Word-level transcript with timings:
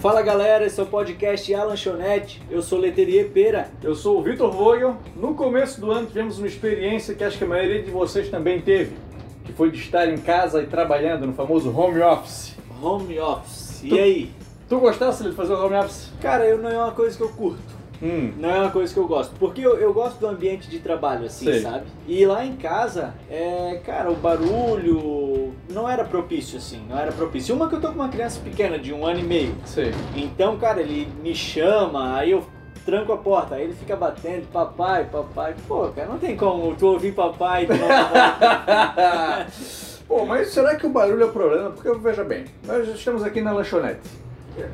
Fala 0.00 0.20
galera, 0.20 0.66
esse 0.66 0.80
é 0.80 0.82
o 0.82 0.86
podcast 0.86 1.54
A 1.54 1.62
Lanchonete. 1.64 2.42
Eu 2.50 2.60
sou 2.60 2.78
Leterier 2.78 3.30
Pera. 3.30 3.70
Eu 3.82 3.94
sou 3.94 4.18
o 4.18 4.22
Vitor 4.22 4.50
Vogel. 4.50 4.96
No 5.14 5.34
começo 5.34 5.80
do 5.80 5.92
ano 5.92 6.08
tivemos 6.08 6.38
uma 6.38 6.46
experiência 6.48 7.14
que 7.14 7.22
acho 7.22 7.38
que 7.38 7.44
a 7.44 7.46
maioria 7.46 7.82
de 7.82 7.90
vocês 7.90 8.28
também 8.28 8.60
teve, 8.60 8.96
que 9.44 9.52
foi 9.52 9.70
de 9.70 9.78
estar 9.78 10.08
em 10.08 10.18
casa 10.18 10.60
e 10.62 10.66
trabalhando 10.66 11.24
no 11.26 11.32
famoso 11.32 11.70
home 11.76 12.00
office. 12.00 12.56
Home 12.82 13.18
office. 13.20 13.80
Tu- 13.88 13.94
E 13.94 13.98
aí? 14.00 14.30
Tu 14.68 14.78
gostasse 14.80 15.22
de 15.22 15.32
fazer 15.32 15.52
o 15.52 15.64
home 15.64 15.76
office? 15.76 16.10
Cara, 16.20 16.44
eu 16.46 16.58
não 16.58 16.68
é 16.68 16.76
uma 16.76 16.92
coisa 16.92 17.16
que 17.16 17.22
eu 17.22 17.28
curto. 17.28 17.81
Hum. 18.02 18.32
Não 18.36 18.50
é 18.50 18.58
uma 18.58 18.70
coisa 18.70 18.92
que 18.92 18.98
eu 18.98 19.06
gosto. 19.06 19.32
Porque 19.38 19.60
eu, 19.60 19.78
eu 19.78 19.94
gosto 19.94 20.18
do 20.18 20.26
ambiente 20.26 20.68
de 20.68 20.80
trabalho, 20.80 21.26
assim, 21.26 21.44
Sei. 21.44 21.60
sabe? 21.60 21.84
E 22.06 22.26
lá 22.26 22.44
em 22.44 22.56
casa, 22.56 23.14
é, 23.30 23.80
cara, 23.86 24.10
o 24.10 24.16
barulho 24.16 25.54
não 25.70 25.88
era 25.88 26.04
propício, 26.04 26.58
assim. 26.58 26.84
Não 26.88 26.98
era 26.98 27.12
propício. 27.12 27.54
Uma 27.54 27.68
que 27.68 27.76
eu 27.76 27.80
tô 27.80 27.88
com 27.88 27.94
uma 27.94 28.08
criança 28.08 28.40
pequena, 28.40 28.78
de 28.78 28.92
um 28.92 29.06
ano 29.06 29.20
e 29.20 29.22
meio. 29.22 29.54
Sei. 29.64 29.92
Então, 30.16 30.58
cara, 30.58 30.80
ele 30.80 31.08
me 31.22 31.34
chama, 31.34 32.16
aí 32.16 32.32
eu 32.32 32.44
tranco 32.84 33.12
a 33.12 33.16
porta, 33.16 33.54
aí 33.54 33.64
ele 33.64 33.74
fica 33.74 33.94
batendo, 33.94 34.46
papai, 34.48 35.04
papai. 35.04 35.54
Pô, 35.68 35.86
cara, 35.88 36.08
não 36.08 36.18
tem 36.18 36.36
como 36.36 36.74
tu 36.74 36.88
ouvir 36.88 37.12
papai 37.12 37.66
tu. 37.66 37.72
Pô, 40.08 40.26
mas 40.26 40.48
será 40.48 40.74
que 40.74 40.86
o 40.86 40.90
barulho 40.90 41.22
é 41.22 41.26
o 41.26 41.32
problema? 41.32 41.70
Porque 41.70 41.90
veja 41.98 42.24
bem, 42.24 42.44
nós 42.66 42.88
estamos 42.88 43.22
aqui 43.22 43.40
na 43.40 43.52
lanchonete. 43.52 44.00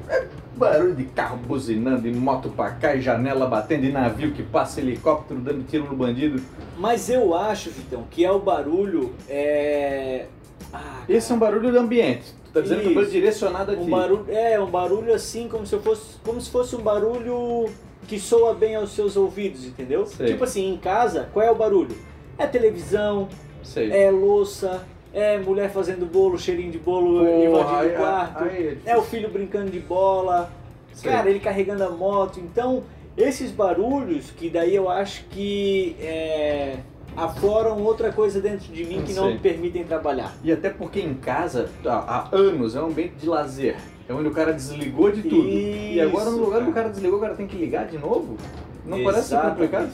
É 0.09 0.27
barulho 0.57 0.95
de 0.95 1.05
carro 1.05 1.37
buzinando, 1.37 2.03
de 2.03 2.11
moto 2.11 2.49
pra 2.51 2.71
cá, 2.73 2.95
e 2.95 3.01
janela 3.01 3.47
batendo, 3.47 3.85
e 3.85 3.93
navio 3.93 4.33
que 4.33 4.43
passa, 4.43 4.81
helicóptero 4.81 5.41
dando 5.41 5.65
tiro 5.67 5.85
no 5.85 5.95
bandido. 5.97 6.43
Mas 6.77 7.09
eu 7.09 7.35
acho, 7.35 7.71
Vitão, 7.71 8.05
que 8.11 8.25
é 8.25 8.31
o 8.31 8.39
barulho. 8.41 9.15
É. 9.29 10.27
Ah, 10.73 11.03
Esse 11.09 11.31
é 11.33 11.35
um 11.35 11.39
barulho 11.39 11.71
do 11.71 11.79
ambiente. 11.79 12.35
Tu 12.47 12.53
tá 12.53 12.61
dizendo 12.61 12.81
que 12.81 12.87
é 12.87 12.91
um 12.91 12.95
barulho 12.95 13.07
Isso. 13.09 13.13
direcionado 13.13 13.73
aqui. 13.73 13.83
um 13.83 13.91
barulho. 13.91 14.25
É, 14.29 14.61
um 14.61 14.71
barulho 14.71 15.15
assim, 15.15 15.49
como 15.49 15.65
se 15.67 15.75
eu 15.75 15.81
fosse. 15.81 16.19
Como 16.25 16.41
se 16.41 16.51
fosse 16.51 16.75
um 16.77 16.81
barulho 16.83 17.71
que 18.07 18.19
soa 18.19 18.55
bem 18.55 18.75
aos 18.75 18.91
seus 18.91 19.17
ouvidos, 19.17 19.65
entendeu? 19.65 20.07
Sei. 20.07 20.27
Tipo 20.29 20.45
assim, 20.45 20.73
em 20.73 20.77
casa, 20.77 21.29
qual 21.33 21.45
é 21.47 21.51
o 21.51 21.55
barulho? 21.55 21.97
É 22.37 22.47
televisão, 22.47 23.29
Sei. 23.63 23.91
é 23.91 24.11
louça, 24.11 24.83
é 25.19 25.39
mulher 25.39 25.71
fazendo 25.71 26.07
bolo, 26.07 26.39
cheirinho 26.39 26.71
de 26.71 26.79
bolo 26.79 27.19
Porra, 27.25 27.45
invadindo 27.45 27.77
aí- 27.79 27.93
o 27.95 27.97
quarto. 27.97 28.45
aí 28.45 28.79
É 28.87 28.97
o 28.97 29.03
filho 29.03 29.29
brincando 29.29 29.71
de 29.71 29.81
bola, 29.81 30.51
cara, 31.03 31.29
ele 31.29 31.41
carregando 31.41 31.85
a 31.85 31.91
moto. 31.91 32.39
Então, 32.41 32.85
esses 33.17 33.51
barulhos 33.51 34.31
que 34.31 34.49
daí 34.49 34.75
eu 34.75 34.89
acho 34.89 35.25
que 35.31 35.97
é, 36.01 36.77
afloram 37.17 37.83
outra 37.83 38.13
coisa 38.13 38.41
dentro 38.41 38.73
de 38.73 38.85
mim 38.85 39.03
que 39.03 39.13
não 39.13 39.25
Sei. 39.25 39.33
me 39.35 39.39
permitem 39.41 39.85
trabalhar. 39.85 40.33
E 40.45 40.53
até 40.53 40.71
porque 40.71 41.01
em 41.01 41.15
casa, 41.15 41.69
há, 41.85 42.29
anos, 42.33 42.77
é 42.77 42.81
um 42.83 42.87
ambiente 42.87 43.15
de 43.21 43.27
lazer. 43.29 43.77
É 44.09 44.13
onde 44.15 44.29
o 44.29 44.33
cara 44.33 44.53
desligou 44.53 45.11
de 45.11 45.23
tudo. 45.23 45.49
e 45.49 46.01
agora 46.01 46.27
no 46.27 46.31
Isso, 46.31 46.39
lugar 46.45 46.53
cara. 46.53 46.65
que 46.65 46.71
o 46.71 46.75
cara 46.75 46.89
desligou, 46.89 47.19
o 47.19 47.21
cara 47.21 47.35
tem 47.35 47.47
que 47.47 47.57
ligar 47.57 47.87
de 47.87 47.99
novo? 47.99 48.37
Não 48.87 49.03
parece 49.05 49.29
ser 49.29 49.35
Exatamente. 49.35 49.55
complicado? 49.57 49.91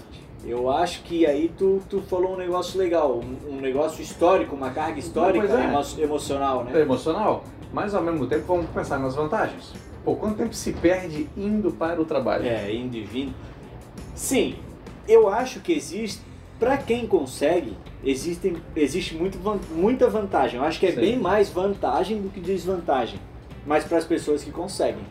Eu 0.46 0.70
acho 0.70 1.02
que 1.02 1.24
aí 1.26 1.50
tu, 1.56 1.80
tu 1.88 2.02
falou 2.02 2.34
um 2.34 2.36
negócio 2.36 2.78
legal, 2.78 3.18
um, 3.18 3.54
um 3.56 3.60
negócio 3.60 4.02
histórico, 4.02 4.54
uma 4.54 4.70
carga 4.70 4.98
histórica, 4.98 5.46
é. 5.46 5.64
emo- 5.64 5.82
emocional, 5.98 6.66
É 6.68 6.72
né? 6.72 6.80
emocional, 6.80 7.44
mas 7.72 7.94
ao 7.94 8.02
mesmo 8.02 8.26
tempo 8.26 8.44
vamos 8.46 8.66
pensar 8.70 8.98
nas 8.98 9.14
vantagens. 9.14 9.72
Pô, 10.04 10.14
quanto 10.16 10.36
tempo 10.36 10.54
se 10.54 10.72
perde 10.74 11.28
indo 11.36 11.70
para 11.72 12.00
o 12.00 12.04
trabalho? 12.04 12.44
É, 12.46 12.70
indo 12.74 12.94
e 12.96 13.02
vindo. 13.02 13.32
Sim, 14.14 14.56
eu 15.08 15.28
acho 15.28 15.60
que 15.60 15.72
existe, 15.72 16.20
pra 16.58 16.76
quem 16.76 17.06
consegue, 17.06 17.74
existem, 18.04 18.56
existe 18.76 19.14
muito, 19.14 19.38
muita 19.74 20.08
vantagem. 20.10 20.58
Eu 20.60 20.64
acho 20.66 20.78
que 20.78 20.86
é 20.86 20.92
Sim. 20.92 21.00
bem 21.00 21.18
mais 21.18 21.48
vantagem 21.48 22.20
do 22.20 22.28
que 22.28 22.38
desvantagem. 22.38 23.18
Mas 23.66 23.84
para 23.84 23.98
as 23.98 24.04
pessoas 24.04 24.42
que 24.44 24.50
conseguem. 24.50 25.02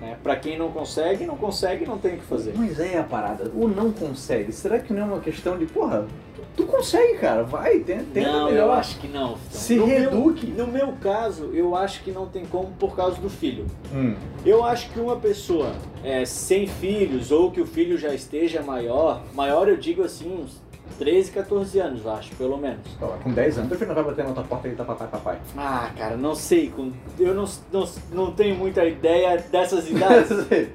Né? 0.00 0.16
Para 0.22 0.36
quem 0.36 0.58
não 0.58 0.70
consegue, 0.70 1.24
não 1.24 1.36
consegue, 1.36 1.86
não 1.86 1.98
tem 1.98 2.14
o 2.14 2.18
que 2.18 2.24
fazer. 2.24 2.52
Mas 2.56 2.78
é 2.80 2.98
a 2.98 3.02
parada, 3.04 3.50
o 3.54 3.68
não 3.68 3.92
consegue. 3.92 4.52
Será 4.52 4.78
que 4.78 4.92
não 4.92 5.02
é 5.02 5.04
uma 5.04 5.20
questão 5.20 5.56
de, 5.56 5.66
porra, 5.66 6.06
tu, 6.34 6.42
tu 6.56 6.64
consegue, 6.66 7.18
cara, 7.18 7.42
vai, 7.44 7.78
tenta, 7.80 8.04
tenta 8.12 8.32
não, 8.32 8.46
melhor. 8.46 8.66
eu 8.66 8.72
acho 8.72 8.98
que 8.98 9.06
não. 9.08 9.36
Vitão. 9.36 9.60
Se 9.60 9.76
no 9.76 9.86
reeduque. 9.86 10.46
Meu, 10.48 10.66
no 10.66 10.72
meu 10.72 10.92
caso, 11.00 11.50
eu 11.52 11.76
acho 11.76 12.02
que 12.02 12.10
não 12.10 12.26
tem 12.26 12.44
como 12.44 12.68
por 12.78 12.96
causa 12.96 13.20
do 13.20 13.30
filho. 13.30 13.64
Hum, 13.94 14.14
Eu 14.44 14.64
acho 14.64 14.90
que 14.90 14.98
uma 14.98 15.16
pessoa 15.16 15.72
é, 16.02 16.24
sem 16.24 16.66
filhos 16.66 17.30
ou 17.30 17.50
que 17.50 17.60
o 17.60 17.66
filho 17.66 17.96
já 17.96 18.12
esteja 18.14 18.60
maior, 18.62 19.22
maior 19.34 19.68
eu 19.68 19.76
digo 19.76 20.02
assim, 20.02 20.42
uns 20.42 20.60
13, 20.98 21.30
14 21.30 21.78
anos, 21.78 22.04
eu 22.04 22.12
acho, 22.12 22.34
pelo 22.36 22.56
menos. 22.56 22.80
tá 22.98 23.06
lá, 23.06 23.16
com 23.18 23.32
10 23.32 23.58
anos, 23.58 23.68
teu 23.70 23.78
filho 23.78 23.88
não 23.88 23.94
vai 23.94 24.04
bater 24.04 24.24
na 24.24 24.32
tua 24.32 24.44
porta 24.44 24.68
e 24.68 24.72
tá 24.74 24.84
papai, 24.84 25.08
papai. 25.08 25.38
Ah, 25.56 25.90
cara, 25.96 26.16
não 26.16 26.34
sei, 26.34 26.72
eu 27.18 27.34
não, 27.34 27.44
não, 27.72 27.88
não 28.12 28.32
tenho 28.32 28.54
muita 28.56 28.84
ideia 28.84 29.38
dessas 29.38 29.88
idades, 29.90 30.30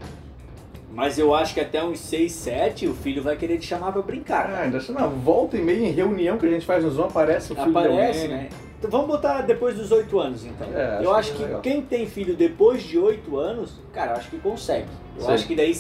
mas 0.92 1.20
eu 1.20 1.34
acho 1.36 1.54
que 1.54 1.59
até 1.59 1.84
uns 1.84 2.00
6, 2.00 2.31
7 2.31 2.88
o 2.88 2.94
filho 2.94 3.22
vai 3.22 3.36
querer 3.36 3.58
te 3.58 3.66
chamar 3.68 3.92
pra 3.92 4.02
brincar. 4.02 4.50
Ah, 4.50 4.62
ainda 4.62 4.80
na 4.90 5.08
volta 5.08 5.58
e 5.58 5.62
meia 5.62 5.88
em 5.88 5.92
reunião 5.92 6.38
que 6.38 6.46
a 6.46 6.50
gente 6.50 6.66
faz 6.66 6.84
no 6.84 6.90
Zoom, 6.90 7.06
aparece 7.06 7.52
o 7.52 7.56
filho 7.56 7.70
Aparece, 7.70 8.22
alguém. 8.24 8.38
né? 8.38 8.50
Então, 8.78 8.90
vamos 8.90 9.08
botar 9.08 9.42
depois 9.42 9.75
dos 9.75 9.92
8 9.92 10.20
anos, 10.20 10.46
então. 10.46 10.68
É, 10.74 11.00
eu 11.02 11.12
acho 11.14 11.31
acho 11.31 11.42
que 11.42 11.48
que 11.48 11.54
é 11.54 11.59
quem 11.59 11.81
tem 11.81 12.08
filho 12.08 12.36
depois 12.36 12.84
de 12.84 12.98
8 13.00 13.38
anos, 13.38 13.80
cara, 13.94 14.12
eu 14.12 14.18
acho 14.18 14.30
que 14.30 14.38
consegue. 14.38 14.88
Eu 15.18 15.24
Sim. 15.25 15.31
acho 15.31 15.48
que 15.48 15.56
daí, 15.56 15.74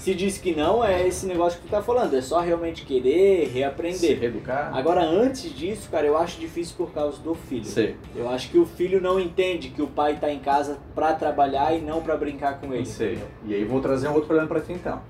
se 0.00 0.10
se 0.10 0.14
diz 0.16 0.38
que 0.38 0.52
não, 0.54 0.84
é 0.84 1.06
esse 1.06 1.24
negócio 1.26 1.60
que 1.60 1.68
tu 1.68 1.70
tá 1.70 1.80
falando. 1.80 2.14
É 2.14 2.20
só 2.20 2.40
realmente 2.40 2.84
querer 2.84 3.46
Se 3.46 3.52
reaprender. 3.52 4.18
reeducar. 4.18 4.76
Agora, 4.76 5.02
antes 5.04 5.54
disso, 5.54 5.88
cara, 5.88 6.04
eu 6.06 6.16
acho 6.16 6.40
difícil 6.40 6.74
por 6.76 6.90
causa 6.92 7.18
do 7.22 7.34
filho. 7.34 7.64
Sei. 7.64 7.94
Eu 8.16 8.28
acho 8.28 8.50
que 8.50 8.58
o 8.58 8.66
filho 8.66 9.00
não 9.00 9.20
entende 9.20 9.68
que 9.68 9.80
o 9.80 9.86
pai 9.86 10.18
tá 10.20 10.28
em 10.30 10.40
casa 10.40 10.78
pra 10.94 11.12
trabalhar 11.12 11.72
e 11.76 11.80
não 11.80 12.02
pra 12.02 12.16
brincar 12.16 12.60
com 12.60 12.74
ele. 12.74 12.86
Sei. 12.86 13.18
E 13.46 13.54
aí 13.54 13.64
vou 13.64 13.80
trazer 13.80 14.08
um 14.08 14.12
outro 14.12 14.26
problema 14.26 14.48
pra 14.48 14.60
ti 14.60 14.72
então. 14.72 15.00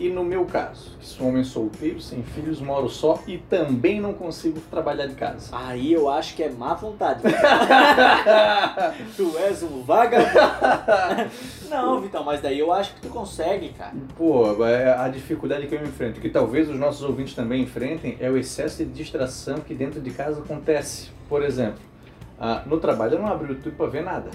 E 0.00 0.08
no 0.08 0.24
meu 0.24 0.46
caso, 0.46 0.96
que 0.98 1.04
sou 1.04 1.28
homem 1.28 1.44
solteiro, 1.44 2.00
sem 2.00 2.22
filhos, 2.22 2.58
moro 2.58 2.88
só 2.88 3.22
e 3.26 3.36
também 3.36 4.00
não 4.00 4.14
consigo 4.14 4.58
trabalhar 4.70 5.04
de 5.04 5.14
casa. 5.14 5.50
Aí 5.52 5.92
eu 5.92 6.08
acho 6.08 6.34
que 6.34 6.42
é 6.42 6.48
má 6.48 6.72
vontade. 6.72 7.20
tu 9.14 9.36
és 9.36 9.62
um 9.62 9.82
vagabundo. 9.82 10.30
não, 11.68 12.00
Vitão, 12.00 12.24
mas 12.24 12.40
daí 12.40 12.58
eu 12.58 12.72
acho 12.72 12.94
que 12.94 13.02
tu 13.02 13.08
consegue, 13.08 13.74
cara. 13.74 13.92
Pô, 14.16 14.46
agora 14.46 15.02
a 15.02 15.08
dificuldade 15.10 15.66
que 15.66 15.74
eu 15.74 15.82
enfrento, 15.82 16.18
que 16.18 16.30
talvez 16.30 16.70
os 16.70 16.78
nossos 16.78 17.02
ouvintes 17.02 17.34
também 17.34 17.64
enfrentem, 17.64 18.16
é 18.20 18.30
o 18.30 18.38
excesso 18.38 18.82
de 18.82 18.90
distração 18.90 19.58
que 19.58 19.74
dentro 19.74 20.00
de 20.00 20.10
casa 20.12 20.40
acontece. 20.40 21.10
Por 21.28 21.42
exemplo, 21.42 21.80
ah, 22.40 22.62
no 22.64 22.80
trabalho 22.80 23.16
eu 23.16 23.18
não 23.18 23.28
abro 23.28 23.48
o 23.48 23.50
YouTube 23.54 23.76
pra 23.76 23.84
ver 23.84 24.02
nada. 24.02 24.30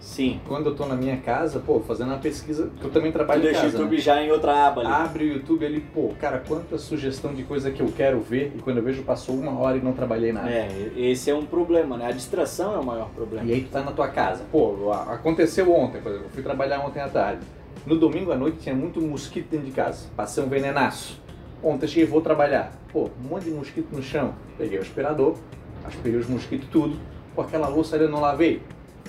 Sim. 0.00 0.40
Quando 0.46 0.66
eu 0.70 0.74
tô 0.74 0.86
na 0.86 0.94
minha 0.94 1.16
casa, 1.16 1.58
pô, 1.60 1.80
fazendo 1.80 2.08
uma 2.08 2.18
pesquisa, 2.18 2.70
que 2.80 2.84
eu 2.84 2.90
também 2.90 3.10
Tu 3.10 3.14
trabalho 3.14 3.40
em 3.40 3.44
deixa 3.44 3.60
o 3.60 3.62
casa. 3.64 3.76
YouTube 3.76 3.96
né? 3.96 4.02
já 4.02 4.22
em 4.22 4.30
outra 4.30 4.66
aba 4.66 4.80
ali. 4.80 4.90
Abre 4.90 5.24
o 5.24 5.32
YouTube 5.34 5.66
ali, 5.66 5.80
pô, 5.80 6.12
cara, 6.20 6.42
quanta 6.46 6.78
sugestão 6.78 7.34
de 7.34 7.42
coisa 7.42 7.70
que 7.70 7.80
eu 7.80 7.92
quero 7.94 8.20
ver 8.20 8.52
e 8.56 8.62
quando 8.62 8.78
eu 8.78 8.82
vejo 8.82 9.02
passou 9.02 9.34
uma 9.34 9.58
hora 9.58 9.76
e 9.76 9.80
não 9.80 9.92
trabalhei 9.92 10.32
nada. 10.32 10.48
É, 10.50 10.68
esse 10.96 11.30
é 11.30 11.34
um 11.34 11.44
problema, 11.44 11.96
né? 11.96 12.06
A 12.06 12.12
distração 12.12 12.74
é 12.74 12.78
o 12.78 12.84
maior 12.84 13.08
problema. 13.10 13.44
E 13.48 13.52
aí 13.52 13.60
tu 13.62 13.70
tá 13.70 13.82
na 13.82 13.92
tua 13.92 14.08
casa. 14.08 14.44
Pô, 14.50 14.92
aconteceu 14.92 15.72
ontem, 15.74 16.00
por 16.00 16.10
exemplo, 16.10 16.26
eu 16.26 16.30
fui 16.30 16.42
trabalhar 16.42 16.80
ontem 16.80 17.00
à 17.00 17.08
tarde. 17.08 17.42
No 17.86 17.96
domingo 17.96 18.32
à 18.32 18.36
noite 18.36 18.58
tinha 18.58 18.74
muito 18.74 19.00
mosquito 19.00 19.50
dentro 19.50 19.66
de 19.66 19.72
casa. 19.72 20.06
Passei 20.16 20.42
um 20.42 20.48
venenaço. 20.48 21.20
Ontem 21.62 21.88
cheguei, 21.88 22.04
vou 22.06 22.20
trabalhar. 22.20 22.72
Pô, 22.92 23.10
um 23.24 23.28
monte 23.28 23.44
de 23.44 23.50
mosquito 23.50 23.88
no 23.94 24.02
chão. 24.02 24.34
Peguei 24.56 24.78
o 24.78 24.82
aspirador, 24.82 25.36
aspirei 25.84 26.18
os 26.18 26.28
mosquitos 26.28 26.68
tudo. 26.70 26.96
Pô, 27.34 27.42
aquela 27.42 27.66
louça 27.68 27.96
ali 27.96 28.04
eu 28.04 28.10
não 28.10 28.20
lavei. 28.20 28.62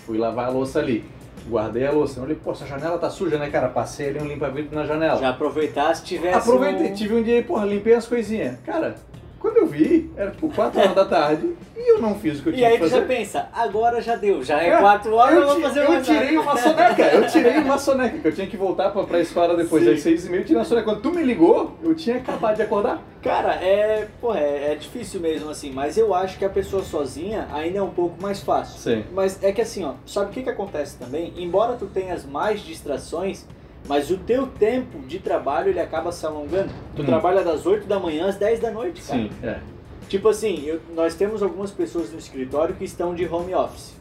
Fui 0.09 0.17
lavar 0.17 0.47
a 0.47 0.49
louça 0.49 0.79
ali. 0.79 1.05
Guardei 1.47 1.85
a 1.85 1.91
louça. 1.91 2.19
Eu 2.19 2.23
olhei, 2.23 2.35
pô, 2.35 2.49
essa 2.51 2.65
janela 2.65 2.97
tá 2.97 3.11
suja, 3.11 3.37
né, 3.37 3.47
cara? 3.51 3.67
Passei 3.67 4.09
ali 4.09 4.19
um 4.19 4.25
limpa-vidro 4.25 4.75
na 4.75 4.83
janela. 4.83 5.19
Já 5.19 5.29
aproveitar 5.29 5.93
se 5.95 6.03
tivesse. 6.03 6.35
Aproveitei, 6.49 6.89
um- 6.89 6.93
tive 6.95 7.13
um 7.13 7.21
dia 7.21 7.35
aí, 7.35 7.43
porra, 7.43 7.63
limpei 7.63 7.93
as 7.93 8.07
coisinhas. 8.07 8.57
Cara, 8.65 8.95
quando 9.39 9.57
eu 9.57 9.65
vi, 9.67 10.11
era 10.17 10.31
tipo 10.31 10.49
4 10.49 10.79
horas 10.79 10.93
da 10.95 11.05
tarde 11.05 11.53
e 11.75 11.91
eu 11.93 12.01
não 12.01 12.15
fiz 12.15 12.39
o 12.39 12.43
que 12.43 12.49
eu 12.49 12.53
E 12.53 12.55
tinha 12.57 12.67
aí 12.69 12.73
que 12.77 12.83
tu 12.83 12.89
fazer. 12.89 13.01
já 13.01 13.07
pensa, 13.07 13.49
agora 13.53 14.01
já 14.01 14.15
deu, 14.15 14.43
já 14.43 14.61
é 14.61 14.69
É, 14.69 14.77
4 14.77 15.13
horas, 15.15 15.35
eu, 15.35 15.45
vou 15.47 15.55
ti- 15.55 15.61
fazer 15.61 15.79
eu 15.85 16.01
tirei 16.03 16.37
uma 16.37 16.57
soneca, 16.57 17.01
eu 17.03 17.27
tirei 17.27 17.57
uma 17.59 17.77
soneca, 17.79 18.17
que 18.19 18.27
eu 18.27 18.31
tinha 18.35 18.47
que 18.47 18.57
voltar 18.57 18.89
pra, 18.91 19.03
pra 19.03 19.19
escola 19.19 19.55
depois 19.55 19.83
Sim. 19.83 19.91
das 19.91 20.01
seis 20.01 20.25
e 20.25 20.29
meia, 20.29 20.41
eu 20.41 20.45
tirei 20.45 20.57
uma 20.59 20.65
soneca. 20.65 20.85
Quando 20.91 21.01
tu 21.01 21.11
me 21.11 21.23
ligou, 21.23 21.77
eu 21.81 21.95
tinha 21.95 22.17
acabado 22.17 22.55
de 22.57 22.61
acordar. 22.63 23.01
Cara, 23.21 23.53
é, 23.55 24.07
pô, 24.21 24.33
é, 24.33 24.73
é 24.73 24.75
difícil 24.75 25.19
mesmo 25.19 25.49
assim, 25.49 25.71
mas 25.71 25.97
eu 25.97 26.13
acho 26.13 26.37
que 26.37 26.45
a 26.45 26.49
pessoa 26.49 26.83
sozinha 26.83 27.47
ainda 27.53 27.79
é 27.79 27.81
um 27.81 27.89
pouco 27.89 28.21
mais 28.21 28.41
fácil. 28.41 28.79
Sim. 28.79 29.03
Mas 29.13 29.41
é 29.43 29.51
que 29.51 29.61
assim, 29.61 29.83
ó, 29.85 29.93
sabe 30.05 30.27
o 30.31 30.33
que, 30.33 30.43
que 30.43 30.49
acontece 30.49 30.97
também? 30.97 31.33
Embora 31.37 31.73
tu 31.75 31.85
tenhas 31.87 32.25
mais 32.25 32.61
distrações, 32.61 33.45
mas 33.87 34.09
o 34.11 34.17
teu 34.17 34.45
tempo 34.47 34.99
de 35.07 35.19
trabalho 35.19 35.69
ele 35.69 35.79
acaba 35.79 36.11
se 36.11 36.25
alongando. 36.25 36.69
Tu 36.95 37.01
Hum. 37.01 37.05
trabalha 37.05 37.43
das 37.43 37.65
8 37.65 37.87
da 37.87 37.99
manhã 37.99 38.27
às 38.27 38.35
10 38.35 38.59
da 38.59 38.69
noite, 38.71 39.01
cara. 39.01 39.19
Sim, 39.19 39.29
é. 39.43 39.59
Tipo 40.07 40.29
assim, 40.29 40.63
eu- 40.65 40.79
nós 40.95 41.15
temos 41.15 41.41
algumas 41.43 41.71
pessoas 41.71 42.11
no 42.11 42.17
escritório 42.19 42.75
que 42.75 42.83
estão 42.83 43.13
de 43.13 43.25
home 43.27 43.53
office. 43.53 43.93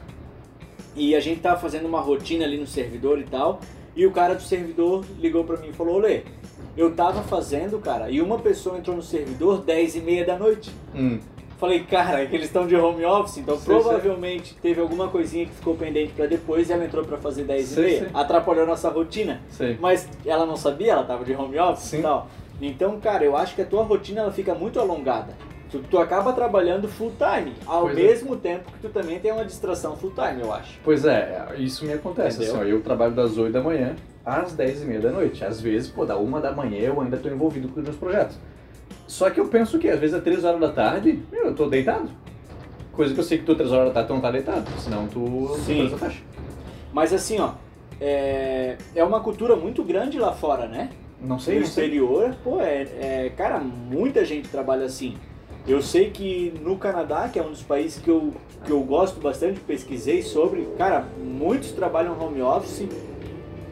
E 0.97 1.15
a 1.15 1.21
gente 1.21 1.41
tava 1.41 1.61
fazendo 1.61 1.87
uma 1.87 2.01
rotina 2.01 2.45
ali 2.45 2.57
no 2.59 2.67
servidor 2.67 3.19
e 3.19 3.25
tal. 3.25 3.61
E 3.95 4.07
o 4.07 4.11
cara 4.11 4.35
do 4.35 4.43
servidor 4.43 5.05
ligou 5.19 5.45
pra 5.45 5.57
mim 5.59 5.69
e 5.69 5.73
falou: 5.73 5.99
Lê, 5.99 6.23
eu 6.77 6.95
tava 6.95 7.23
fazendo, 7.23 7.79
cara, 7.79 8.11
e 8.11 8.21
uma 8.21 8.39
pessoa 8.39 8.79
entrou 8.79 8.97
no 8.97 9.03
servidor 9.03 9.63
10 9.63 9.97
e 9.97 10.01
meia 10.01 10.25
da 10.25 10.37
noite. 10.39 10.71
Hum. 10.95 11.19
Falei, 11.59 11.81
cara, 11.83 12.23
é 12.23 12.27
que 12.27 12.37
eles 12.37 12.47
estão 12.47 12.69
de 12.69 12.77
home 12.77 13.05
office, 13.05 13.39
então 13.39 13.59
Sim, 13.59 13.65
provavelmente 13.65 14.55
teve 14.63 14.81
alguma 14.81 15.09
coisinha 15.09 15.45
que 15.45 15.53
ficou 15.53 15.75
pendente 15.75 16.13
pra 16.13 16.27
depois 16.27 16.71
e 16.71 16.73
ela 16.73 16.85
entrou 16.85 17.05
pra 17.05 17.19
fazer 17.19 17.43
10 17.45 17.67
Sim, 17.67 17.81
e 17.81 17.85
meia. 17.85 17.99
sim. 18.05 18.11
Atrapalhou 18.15 18.65
nossa 18.65 18.89
rotina. 18.89 19.41
Mas 19.81 20.09
ela 20.25 20.47
não 20.47 20.57
sabia, 20.57 20.93
ela 20.93 21.03
tava 21.05 21.25
de 21.25 21.35
home 21.35 21.59
office 21.59 21.83
Sim. 21.89 21.99
e 21.99 22.03
tal. 22.03 22.29
Então, 22.63 23.01
cara, 23.01 23.25
eu 23.25 23.37
acho 23.37 23.57
que 23.57 23.63
a 23.63 23.65
tua 23.67 23.83
rotina 23.83 24.21
ela 24.21 24.31
fica 24.33 24.55
muito 24.55 24.79
alongada. 24.79 25.35
Tu, 25.69 25.81
tu 25.81 25.99
acaba 25.99 26.33
trabalhando 26.33 26.89
full 26.89 27.13
time, 27.19 27.53
ao 27.67 27.83
Pois 27.83 27.99
é. 27.99 28.01
mesmo 28.03 28.37
tempo 28.37 28.71
que 28.73 28.79
tu 28.79 28.89
também 28.89 29.19
tem 29.19 29.33
uma 29.33 29.45
distração 29.45 29.97
full 29.97 30.13
time, 30.13 30.41
eu 30.41 30.53
acho. 30.53 30.79
Pois 30.85 31.05
é, 31.05 31.55
isso 31.59 31.85
me 31.85 31.93
acontece. 31.93 32.37
Entendeu? 32.37 32.55
Assim, 32.55 32.65
ó, 32.65 32.67
eu 32.69 32.81
trabalho 32.83 33.13
das 33.15 33.37
8 33.37 33.53
da 33.53 33.61
manhã 33.61 33.95
às 34.25 34.53
10 34.53 34.83
e 34.83 34.87
meia 34.87 35.01
da 35.01 35.11
noite. 35.11 35.45
Às 35.45 35.61
vezes, 35.61 35.91
pô, 35.91 36.07
da 36.07 36.17
uma 36.17 36.41
da 36.41 36.53
manhã 36.53 36.79
eu 36.81 37.01
ainda 37.01 37.17
tô 37.17 37.29
envolvido 37.29 37.69
com 37.69 37.81
os 37.81 37.85
meus 37.85 37.97
projetos. 37.97 38.39
Só 39.09 39.29
que 39.31 39.41
eu 39.41 39.49
penso 39.49 39.79
que 39.79 39.89
às 39.89 39.99
vezes 39.99 40.15
é 40.15 40.21
3 40.21 40.45
horas 40.45 40.61
da 40.61 40.71
tarde, 40.71 41.19
meu, 41.33 41.47
eu 41.47 41.55
tô 41.55 41.67
deitado. 41.67 42.09
Coisa 42.93 43.13
que 43.15 43.19
eu 43.19 43.25
sei 43.25 43.39
que 43.39 43.45
tu 43.45 43.55
3 43.57 43.73
horas 43.73 43.89
da 43.89 43.95
tarde 43.95 44.09
tu 44.09 44.15
não 44.15 44.21
tá 44.21 44.31
deitado, 44.31 44.71
senão 44.79 45.07
tu 45.09 45.57
Sim. 45.65 45.89
tu. 45.99 46.11
Mas 46.93 47.13
assim, 47.13 47.39
ó, 47.41 47.53
é, 48.01 48.77
é 48.95 49.03
uma 49.03 49.21
cultura 49.21 49.57
muito 49.57 49.83
grande 49.83 50.19
lá 50.19 50.33
fora, 50.33 50.67
né? 50.69 50.91
Não 51.21 51.39
sei, 51.39 51.55
no 51.57 51.61
não 51.63 51.67
sei. 51.67 51.85
exterior, 51.87 52.37
pô, 52.45 52.61
é, 52.61 52.83
é- 53.01 53.33
Cara, 53.37 53.59
muita 53.59 54.25
gente 54.25 54.49
trabalha 54.49 54.85
assim. 54.85 55.17
Eu 55.67 55.83
sei 55.83 56.11
que 56.11 56.53
no 56.63 56.77
Canadá, 56.77 57.29
que 57.29 57.39
é 57.39 57.43
um 57.43 57.51
dos 57.51 57.63
países 57.63 58.01
que 58.01 58.09
eu, 58.09 58.33
que 58.65 58.71
eu 58.71 58.81
gosto 58.81 59.21
bastante, 59.21 59.59
pesquisei 59.61 60.23
sobre, 60.23 60.67
cara, 60.79 61.05
muitos 61.19 61.73
trabalham 61.73 62.19
home 62.21 62.41
office. 62.43 62.87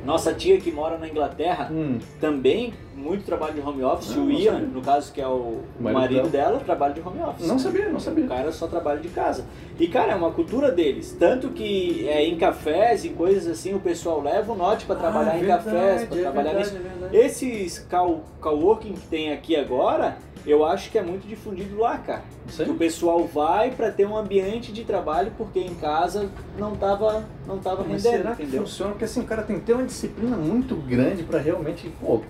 Nossa 0.04 0.32
tia 0.34 0.58
que 0.58 0.70
mora 0.70 0.98
na 0.98 1.08
Inglaterra 1.08 1.68
Hum, 1.72 1.98
também, 2.20 2.72
muito 2.96 3.25
trabalho 3.25 3.54
de 3.54 3.60
home 3.60 3.82
office. 3.84 4.16
Não, 4.16 4.22
o 4.25 4.26
não 4.26 4.32
Ian, 4.32 4.52
sabia. 4.52 4.66
no 4.69 4.81
caso, 4.82 5.12
que 5.12 5.20
é 5.20 5.28
o 5.28 5.60
marido 5.78 6.00
marido, 6.00 6.28
dela, 6.28 6.58
trabalha 6.60 6.94
de 6.94 7.00
home 7.00 7.20
office. 7.20 7.46
não 7.46 7.58
sabia, 7.58 7.88
não 7.88 7.96
O 7.96 8.00
sabia. 8.00 8.26
cara 8.26 8.50
só 8.50 8.66
trabalha 8.66 9.00
de 9.00 9.08
casa. 9.08 9.44
E, 9.78 9.87
cara, 9.87 10.12
é 10.12 10.14
uma 10.16 10.32
cultura 10.32 10.72
deles. 10.72 11.14
Tanto 11.19 11.50
que 11.50 12.08
é, 12.08 12.25
em 12.25 12.37
cafés 12.37 13.04
e 13.04 13.10
coisas 13.10 13.46
assim, 13.46 13.75
o 13.75 13.81
pessoal 13.81 14.20
leva 14.22 14.52
o 14.52 14.56
note 14.56 14.87
pra 14.87 14.96
trabalhar 14.96 15.32
Ah, 15.32 15.37
em 15.37 15.40
verdade, 15.40 15.64
cafés, 15.64 16.04
pra 16.04 16.19
é 16.19 16.20
trabalhar 16.22 16.52
verdade, 16.54 16.75
nisso. 16.78 17.04
é. 17.12 17.16
Esses 17.26 17.78
cow- 17.90 18.22
coworking 18.40 18.94
que 18.94 19.06
tem 19.08 19.32
aqui 19.32 19.54
agora, 19.56 20.16
eu 20.46 20.64
acho 20.64 20.90
que 20.90 20.96
é 20.99 21.02
muito 21.02 21.26
difundido 21.26 21.76
lá, 21.78 21.99
cara. 21.99 22.22
Sim. 22.49 22.70
O 22.70 22.75
pessoal 22.75 23.25
vai 23.26 23.72
pra 23.72 23.90
ter 23.90 24.06
um 24.06 24.16
ambiente 24.16 24.72
de 24.72 24.84
trabalho 24.84 25.32
porque 25.37 25.58
em 25.58 25.75
casa 25.75 26.31
não 26.56 26.76
tava, 26.76 27.25
não 27.46 27.58
tava 27.58 27.84
Mas 27.87 28.04
rendendo, 28.04 28.22
será 28.22 28.34
que 28.37 28.42
entendeu? 28.44 28.62
funciona? 28.62 28.92
Porque 28.92 29.04
assim, 29.04 29.20
o 29.20 29.25
cara 29.25 29.42
tem 29.42 29.56
que 29.58 29.66
ter 29.66 29.72
uma 29.75 29.84
disciplina 29.84 30.37
muito 30.37 30.76
grande 30.76 31.25
pra 31.25 31.40
realmente, 31.40 31.90
pô, 32.00 32.20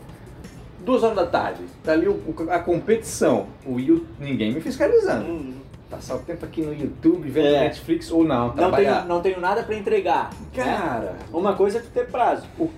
duas 0.87 1.03
horas 1.03 1.17
da 1.17 1.27
tarde, 1.27 1.63
tá 1.85 1.93
ali 1.93 2.09
o- 2.09 2.19
a 2.49 2.59
competição, 2.61 3.49
o 3.67 3.79
You- 3.79 4.07
ninguém 4.19 4.53
me 4.55 4.61
fiscalizando. 4.63 5.27
Hum, 5.31 5.53
Passar 5.91 6.17
o 6.17 6.19
tempo 6.19 6.45
aqui 6.45 6.63
no 6.63 6.73
YouTube, 6.75 7.29
vendo 7.31 7.47
É. 7.47 7.61
Netflix 7.61 8.11
ou 8.11 8.25
não, 8.25 8.53
não, 8.57 8.73
tenho, 8.73 9.05
não 9.05 9.21
tenho 9.21 9.41
nada 9.41 9.63
pra 9.63 9.75
entregar. 9.77 10.31
né? 10.33 10.47
Cara, 10.53 11.17
Uma 11.33 11.55
coisa 11.55 11.79
é 11.79 11.81
ter 11.81 12.09
prazo. 12.09 12.45
O, 12.59 12.69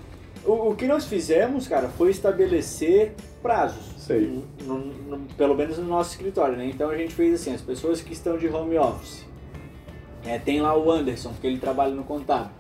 o, 0.45 0.71
o 0.71 0.77
que 0.77 0.87
nós 0.87 1.07
fizemos, 1.07 1.67
cara, 1.67 1.89
foi 1.89 2.11
estabelecer 2.11 3.15
prazos. 3.43 3.95
Sei. 3.97 4.43
No- 4.63 4.79
no- 4.79 5.19
pelo 5.39 5.55
menos 5.55 5.79
no 5.79 5.85
nosso 5.87 6.11
escritório, 6.11 6.55
né? 6.57 6.67
Então 6.67 6.91
a 6.91 6.97
gente 6.99 7.15
fez 7.15 7.41
assim, 7.41 7.55
as 7.55 7.63
pessoas 7.63 8.03
que 8.03 8.13
estão 8.13 8.37
de 8.37 8.47
home 8.47 8.77
office. 8.77 9.25
É, 10.27 10.39
tem 10.39 10.61
lá 10.61 10.77
o 10.77 10.91
Anderson, 10.91 11.33
que 11.41 11.47
ele 11.47 11.59
trabalha 11.59 11.95
no 11.95 12.05
contábil. 12.05 12.51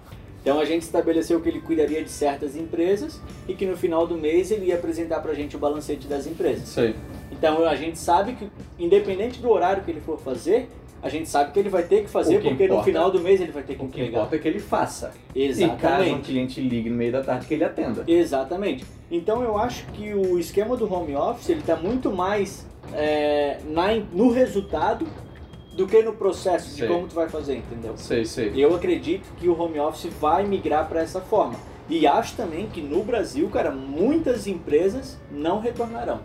Então 0.48 0.60
a 0.60 0.64
gente 0.64 0.80
estabeleceu 0.80 1.38
que 1.42 1.48
ele 1.50 1.60
cuidaria 1.60 2.02
de 2.02 2.08
certas 2.10 2.56
empresas 2.56 3.20
e 3.46 3.52
que 3.52 3.66
no 3.66 3.76
final 3.76 4.06
do 4.06 4.16
mês 4.16 4.50
ele 4.50 4.64
ia 4.68 4.76
apresentar 4.76 5.20
pra 5.20 5.34
gente 5.34 5.54
o 5.56 5.58
balancete 5.58 6.06
das 6.06 6.26
empresas. 6.26 6.66
sei. 6.70 6.94
Então 7.30 7.66
a 7.66 7.76
gente 7.76 7.98
sabe 7.98 8.32
que, 8.32 8.48
independente 8.78 9.40
do 9.42 9.50
horário 9.50 9.82
que 9.84 9.90
ele 9.90 10.00
for 10.00 10.18
fazer, 10.18 10.70
a 11.02 11.08
gente 11.10 11.28
sabe 11.28 11.52
que 11.52 11.58
ele 11.58 11.68
vai 11.68 11.82
ter 11.82 12.00
que 12.02 12.08
fazer, 12.08 12.40
que 12.40 12.48
porque 12.48 12.62
no 12.66 12.72
importa- 12.76 12.84
final 12.84 13.10
do 13.10 13.20
mês 13.20 13.42
ele 13.42 13.52
vai 13.52 13.62
ter 13.62 13.74
que 13.76 13.84
O 13.84 13.88
que 13.88 14.00
entregar. 14.00 14.20
importa 14.20 14.36
é 14.36 14.38
que 14.38 14.48
ele 14.48 14.58
faça. 14.58 15.12
E 15.34 15.48
caso 15.48 15.60
um 15.60 15.64
Exatamente. 15.66 16.20
cliente 16.22 16.60
ligue 16.62 16.88
no 16.88 16.96
meio 16.96 17.12
da 17.12 17.22
tarde, 17.22 17.46
que 17.46 17.52
ele 17.52 17.64
atenda. 17.64 18.02
Exatamente. 18.08 18.86
Então 19.10 19.42
eu 19.42 19.58
acho 19.58 19.84
que 19.88 20.14
o 20.14 20.38
esquema 20.38 20.78
do 20.78 20.90
home 20.90 21.14
office 21.14 21.50
ele 21.50 21.60
está 21.60 21.76
muito 21.76 22.10
mais 22.10 22.66
é, 22.94 23.58
na, 23.68 23.94
no 24.14 24.30
resultado 24.32 25.06
do 25.78 25.86
que 25.86 26.02
no 26.02 26.12
processo 26.12 26.70
de 26.70 26.80
Sei. 26.80 26.88
como 26.88 27.06
tu 27.06 27.14
vai 27.14 27.28
fazer, 27.28 27.54
entendeu? 27.58 27.92
Sei, 27.96 28.24
sei. 28.24 28.52
Eu 28.56 28.74
acredito 28.74 29.28
que 29.36 29.48
o 29.48 29.56
home 29.56 29.78
office 29.78 30.10
vai 30.20 30.44
migrar 30.44 30.88
para 30.88 31.00
essa 31.00 31.20
forma. 31.20 31.54
E 31.88 32.04
acho 32.04 32.34
também 32.34 32.66
que 32.66 32.82
no 32.82 33.04
Brasil, 33.04 33.48
cara, 33.48 33.70
muitas 33.70 34.48
empresas 34.48 35.16
não 35.30 35.60
retornarão. 35.60 36.18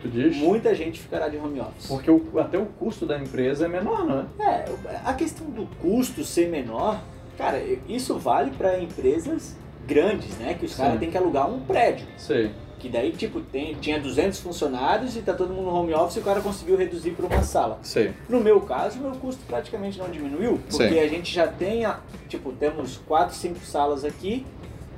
Tu 0.00 0.08
diz? 0.08 0.36
Muita 0.38 0.74
gente 0.74 1.00
ficará 1.00 1.28
de 1.28 1.36
home 1.36 1.60
office. 1.60 1.86
Porque 1.86 2.10
o- 2.10 2.22
até 2.38 2.56
o 2.56 2.64
custo 2.64 3.04
da 3.04 3.18
empresa 3.18 3.66
é 3.66 3.68
menor, 3.68 4.06
não 4.06 4.26
é? 4.38 4.42
É, 4.42 4.64
a 5.04 5.12
questão 5.12 5.46
do 5.50 5.66
custo 5.82 6.24
ser 6.24 6.48
menor, 6.48 6.98
cara, 7.36 7.62
isso 7.86 8.18
vale 8.18 8.52
para 8.52 8.80
empresas 8.80 9.54
grandes, 9.86 10.34
né? 10.38 10.54
Que 10.54 10.64
os 10.64 10.74
caras 10.74 10.98
têm 10.98 11.10
que 11.10 11.18
alugar 11.18 11.48
um 11.50 11.60
prédio. 11.60 12.06
Sei. 12.16 12.50
Que 12.84 12.90
daí, 12.90 13.12
tipo, 13.12 13.40
tem, 13.40 13.72
tinha 13.76 13.98
200 13.98 14.40
funcionários 14.40 15.16
e 15.16 15.22
tá 15.22 15.32
todo 15.32 15.54
mundo 15.54 15.70
no 15.70 15.74
home 15.74 15.94
office 15.94 16.16
e 16.16 16.18
o 16.18 16.22
cara 16.22 16.42
conseguiu 16.42 16.76
reduzir 16.76 17.12
para 17.12 17.24
uma 17.24 17.42
sala. 17.42 17.78
Sei. 17.82 18.12
No 18.28 18.40
meu 18.40 18.60
caso, 18.60 18.98
meu 18.98 19.12
custo 19.12 19.42
praticamente 19.46 19.98
não 19.98 20.10
diminuiu, 20.10 20.60
porque 20.68 20.90
Sim. 20.90 20.98
a 21.00 21.08
gente 21.08 21.32
já 21.32 21.46
tem, 21.46 21.86
a- 21.86 22.00
tipo, 22.28 22.52
temos 22.52 22.98
4, 23.06 23.34
5 23.34 23.60
salas 23.60 24.04
aqui 24.04 24.44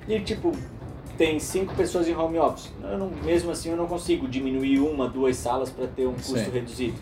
e, 0.09 0.19
tipo, 0.19 0.51
tem 1.17 1.39
5 1.39 1.77
pessoas 1.77 2.09
em 2.09 2.17
home 2.17 2.41
office. 2.41 2.73
Não, 2.81 3.09
mesmo 3.23 3.53
assim, 3.53 3.71
eu 3.71 3.77
não 3.77 3.87
consigo 3.87 4.27
diminuir 4.27 4.81
uma, 4.81 5.09
duas 5.09 5.37
salas 5.37 5.71
para 5.71 5.87
ter 5.87 6.09
um 6.09 6.15
custo 6.15 6.41
Sim. 6.41 6.51
reduzido. 6.51 6.99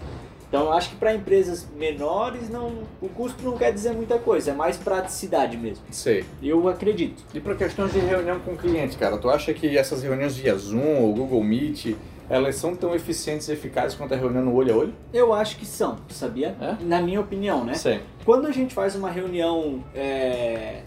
Então, 0.54 0.66
eu 0.66 0.72
acho 0.72 0.90
que 0.90 0.94
para 0.94 1.12
empresas 1.12 1.66
menores, 1.76 2.48
não, 2.48 2.84
o 3.02 3.08
custo 3.08 3.42
não 3.42 3.56
quer 3.56 3.72
dizer 3.72 3.92
muita 3.92 4.20
coisa, 4.20 4.52
é 4.52 4.54
mais 4.54 4.76
praticidade 4.76 5.56
mesmo. 5.56 5.84
Sei. 5.90 6.24
Eu 6.40 6.68
acredito. 6.68 7.24
E 7.34 7.40
para 7.40 7.56
questões 7.56 7.92
de 7.92 7.98
reunião 7.98 8.38
com 8.38 8.52
o 8.52 8.56
cliente, 8.56 8.96
cara, 8.96 9.18
tu 9.18 9.28
acha 9.28 9.52
que 9.52 9.76
essas 9.76 10.04
reuniões 10.04 10.36
via 10.36 10.54
Zoom 10.54 11.02
ou 11.02 11.12
Google 11.12 11.42
Meet, 11.42 11.96
elas 12.30 12.54
são 12.54 12.76
tão 12.76 12.94
eficientes 12.94 13.48
e 13.48 13.52
eficazes 13.52 13.96
quanto 13.96 14.14
a 14.14 14.16
reunião 14.16 14.44
no 14.44 14.54
olho 14.54 14.74
a 14.74 14.76
olho? 14.76 14.94
Eu 15.12 15.32
acho 15.32 15.56
que 15.56 15.66
são, 15.66 15.96
sabia? 16.08 16.54
É? 16.60 16.76
Na 16.84 17.02
minha 17.02 17.20
opinião, 17.20 17.64
né? 17.64 17.74
Sei. 17.74 18.02
Quando 18.24 18.46
a 18.46 18.52
gente 18.52 18.72
faz 18.72 18.94
uma 18.94 19.10
reunião 19.10 19.82
é, 19.92 20.82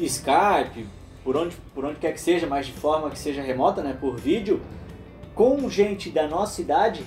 Skype, 0.00 0.84
por 1.22 1.36
onde, 1.36 1.56
por 1.72 1.84
onde 1.84 2.00
quer 2.00 2.10
que 2.10 2.20
seja, 2.20 2.44
mas 2.48 2.66
de 2.66 2.72
forma 2.72 3.08
que 3.08 3.20
seja 3.20 3.40
remota, 3.40 3.84
né, 3.84 3.96
por 4.00 4.16
vídeo, 4.16 4.60
com 5.32 5.70
gente 5.70 6.10
da 6.10 6.26
nossa 6.26 6.60
idade 6.60 7.04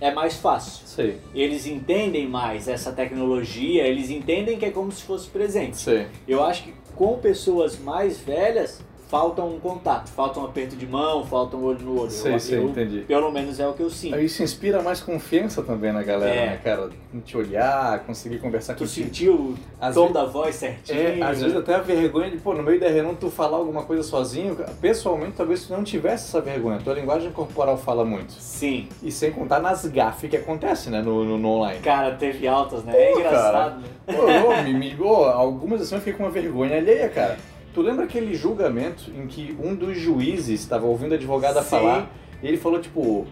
é 0.00 0.10
mais 0.10 0.36
fácil. 0.36 0.86
Sei. 0.86 1.18
Eles 1.34 1.66
entendem 1.66 2.28
mais 2.28 2.68
essa 2.68 2.92
tecnologia, 2.92 3.86
eles 3.86 4.10
entendem 4.10 4.58
que 4.58 4.64
é 4.64 4.70
como 4.70 4.90
se 4.90 5.02
fosse 5.02 5.28
presente. 5.28 5.76
Sei. 5.76 6.06
Eu 6.26 6.42
acho 6.42 6.64
que 6.64 6.74
com 6.94 7.18
pessoas 7.18 7.78
mais 7.78 8.18
velhas 8.18 8.82
falta 9.10 9.42
um 9.42 9.58
contato, 9.58 10.08
falta 10.10 10.38
um 10.38 10.44
aperto 10.44 10.76
de 10.76 10.86
mão, 10.86 11.24
falta 11.26 11.56
um 11.56 11.64
olho 11.64 11.80
no 11.80 12.00
olho. 12.02 12.10
Sei, 12.10 12.32
eu, 12.34 12.38
sei, 12.38 12.58
eu- 12.58 12.68
entendi. 12.68 13.00
Pelo 13.00 13.32
menos 13.32 13.58
é 13.58 13.66
o 13.66 13.72
que 13.72 13.82
eu 13.82 13.90
sinto. 13.90 14.16
Isso 14.20 14.40
inspira 14.42 14.80
mais 14.82 15.00
confiança 15.00 15.62
também 15.64 15.92
na 15.92 16.02
galera, 16.04 16.32
É. 16.34 16.46
né, 16.50 16.60
cara? 16.62 16.88
Te 17.24 17.36
olhar, 17.36 17.98
conseguir 18.04 18.38
conversar 18.38 18.74
Tu 18.74 18.84
contigo. 18.84 19.06
sentiu 19.08 19.34
o 19.34 19.54
Às 19.80 19.94
tom 19.96 20.12
da 20.12 20.24
voz 20.24 20.54
certinho? 20.54 20.98
É, 21.00 21.22
às 21.22 21.40
vezes 21.42 21.56
até 21.56 21.74
a 21.74 21.80
vergonha 21.80 22.30
de, 22.30 22.36
pô, 22.36 22.54
no 22.54 22.62
meio 22.62 22.78
da 22.78 22.88
reunião 22.88 23.14
tu 23.16 23.28
falar 23.28 23.56
alguma 23.56 23.82
coisa 23.82 24.04
sozinho, 24.04 24.54
cara, 24.54 24.70
pessoalmente 24.80 25.32
talvez 25.36 25.64
tu 25.66 25.72
não 25.72 25.82
tivesse 25.82 26.28
essa 26.28 26.40
vergonha, 26.40 26.78
tua 26.82 26.94
linguagem 26.94 27.32
corporal 27.32 27.76
fala 27.76 28.04
muito. 28.04 28.32
Sim. 28.34 28.88
E 29.02 29.10
sem 29.10 29.32
contar 29.32 29.58
nas 29.58 29.84
gafes 29.86 30.30
que 30.30 30.36
acontece, 30.36 30.88
né, 30.88 31.02
no, 31.02 31.24
no, 31.24 31.36
no 31.36 31.48
online. 31.48 31.80
Cara, 31.80 32.14
teve 32.14 32.46
altas, 32.46 32.84
né? 32.84 32.92
É 32.96 33.10
Pô, 33.12 33.18
engraçado, 33.18 33.80
né? 33.80 33.88
Ô, 34.06 34.50
ô, 34.52 34.62
me, 34.62 34.72
me, 34.72 34.96
algumas 35.34 35.80
assim 35.82 35.96
eu 35.96 36.00
fiquei 36.00 36.12
com 36.12 36.22
uma 36.22 36.30
vergonha 36.30 36.76
alheia, 36.76 37.08
cara. 37.08 37.36
Tu 37.72 37.80
lembra 37.82 38.04
aquele 38.04 38.34
julgamento 38.34 39.10
em 39.16 39.26
que 39.26 39.56
um 39.62 39.74
dos 39.74 39.96
juízes 39.96 40.60
estava 40.60 40.86
ouvindo 40.86 41.12
a 41.12 41.14
advogada 41.16 41.62
Sim. 41.62 41.68
falar 41.70 42.10
e 42.42 42.48
ele 42.48 42.56
falou, 42.56 42.80
tipo, 42.80 43.26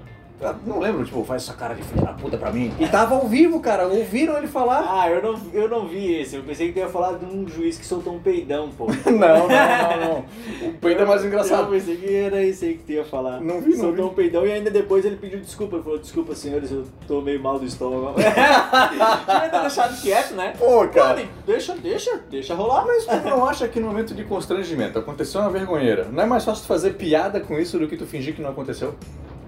não 0.66 0.78
lembro, 0.78 1.04
tipo, 1.04 1.24
faz 1.24 1.42
essa 1.42 1.54
cara 1.54 1.74
de 1.74 1.82
filho 1.82 2.04
da 2.04 2.12
puta 2.12 2.36
pra 2.36 2.52
mim. 2.52 2.72
E 2.78 2.86
tava 2.86 3.16
ao 3.16 3.26
vivo, 3.26 3.60
cara, 3.60 3.86
ouviram 3.88 4.36
ele 4.38 4.46
falar. 4.46 4.84
Ah, 4.88 5.10
eu 5.10 5.20
não, 5.22 5.40
eu 5.52 5.68
não 5.68 5.86
vi 5.88 6.14
esse. 6.20 6.36
Eu 6.36 6.42
pensei 6.44 6.68
que 6.68 6.74
tu 6.74 6.78
ia 6.78 6.88
falar 6.88 7.18
de 7.18 7.24
um 7.24 7.46
juiz 7.48 7.76
que 7.76 7.84
soltou 7.84 8.14
um 8.14 8.18
peidão, 8.20 8.70
pô. 8.76 8.86
Não, 9.10 9.12
não, 9.18 9.48
não, 9.48 10.00
não. 10.08 10.24
O 10.68 10.72
peido 10.80 11.02
é 11.02 11.04
mais 11.04 11.22
Eu 11.22 11.28
engraçado. 11.28 11.70
pensei 11.70 11.96
que 11.96 12.14
era 12.14 12.42
isso 12.44 12.64
aí 12.64 12.74
que 12.74 12.84
tu 12.84 12.92
ia 12.92 13.04
falar. 13.04 13.40
Não 13.40 13.60
vi, 13.60 13.70
não 13.70 13.76
Soltou 13.78 14.04
vi. 14.06 14.10
um 14.12 14.14
peidão 14.14 14.46
e 14.46 14.52
ainda 14.52 14.70
depois 14.70 15.04
ele 15.04 15.16
pediu 15.16 15.40
desculpa. 15.40 15.76
Ele 15.76 15.82
falou, 15.82 15.98
desculpa, 15.98 16.34
senhores, 16.34 16.70
eu 16.70 16.84
tô 17.06 17.20
meio 17.20 17.40
mal 17.42 17.58
do 17.58 17.64
estômago. 17.66 18.14
Devia 18.18 19.48
ter 19.50 19.60
deixado 19.60 20.00
quieto, 20.00 20.34
né? 20.34 20.54
Pô, 20.58 20.86
cara. 20.88 21.20
Pô, 21.20 21.26
deixa, 21.46 21.74
deixa, 21.76 22.20
deixa 22.30 22.54
rolar. 22.54 22.84
Mas 22.86 23.04
tu 23.06 23.28
não 23.28 23.44
acha 23.44 23.66
que 23.68 23.80
no 23.80 23.88
momento 23.88 24.14
de 24.14 24.24
constrangimento 24.24 24.98
aconteceu 24.98 25.40
uma 25.40 25.50
vergonheira? 25.50 26.04
Não 26.12 26.22
é 26.22 26.26
mais 26.26 26.44
fácil 26.44 26.62
tu 26.64 26.68
fazer 26.68 26.94
piada 26.94 27.40
com 27.40 27.58
isso 27.58 27.78
do 27.78 27.88
que 27.88 27.96
tu 27.96 28.06
fingir 28.06 28.34
que 28.34 28.42
não 28.42 28.50
aconteceu? 28.50 28.94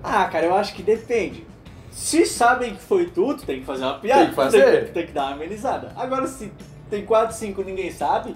Ah, 0.03 0.25
cara, 0.27 0.47
eu 0.47 0.55
acho 0.55 0.75
que 0.75 0.83
depende. 0.83 1.47
Se 1.91 2.25
sabem 2.25 2.75
que 2.75 2.83
foi 2.83 3.07
tu, 3.07 3.35
tu 3.35 3.45
tem 3.45 3.61
que 3.61 3.67
fazer 3.67 3.85
uma 3.85 3.99
piada. 3.99 4.21
Tem 4.21 4.31
que 4.31 4.35
fazer. 4.37 4.85
Tem, 4.85 4.93
tem 4.93 5.07
que 5.07 5.13
dar 5.13 5.25
uma 5.27 5.33
amenizada. 5.33 5.93
Agora, 5.97 6.27
se 6.27 6.51
tem 6.89 7.05
4, 7.05 7.37
5 7.37 7.63
ninguém 7.63 7.91
sabe, 7.91 8.35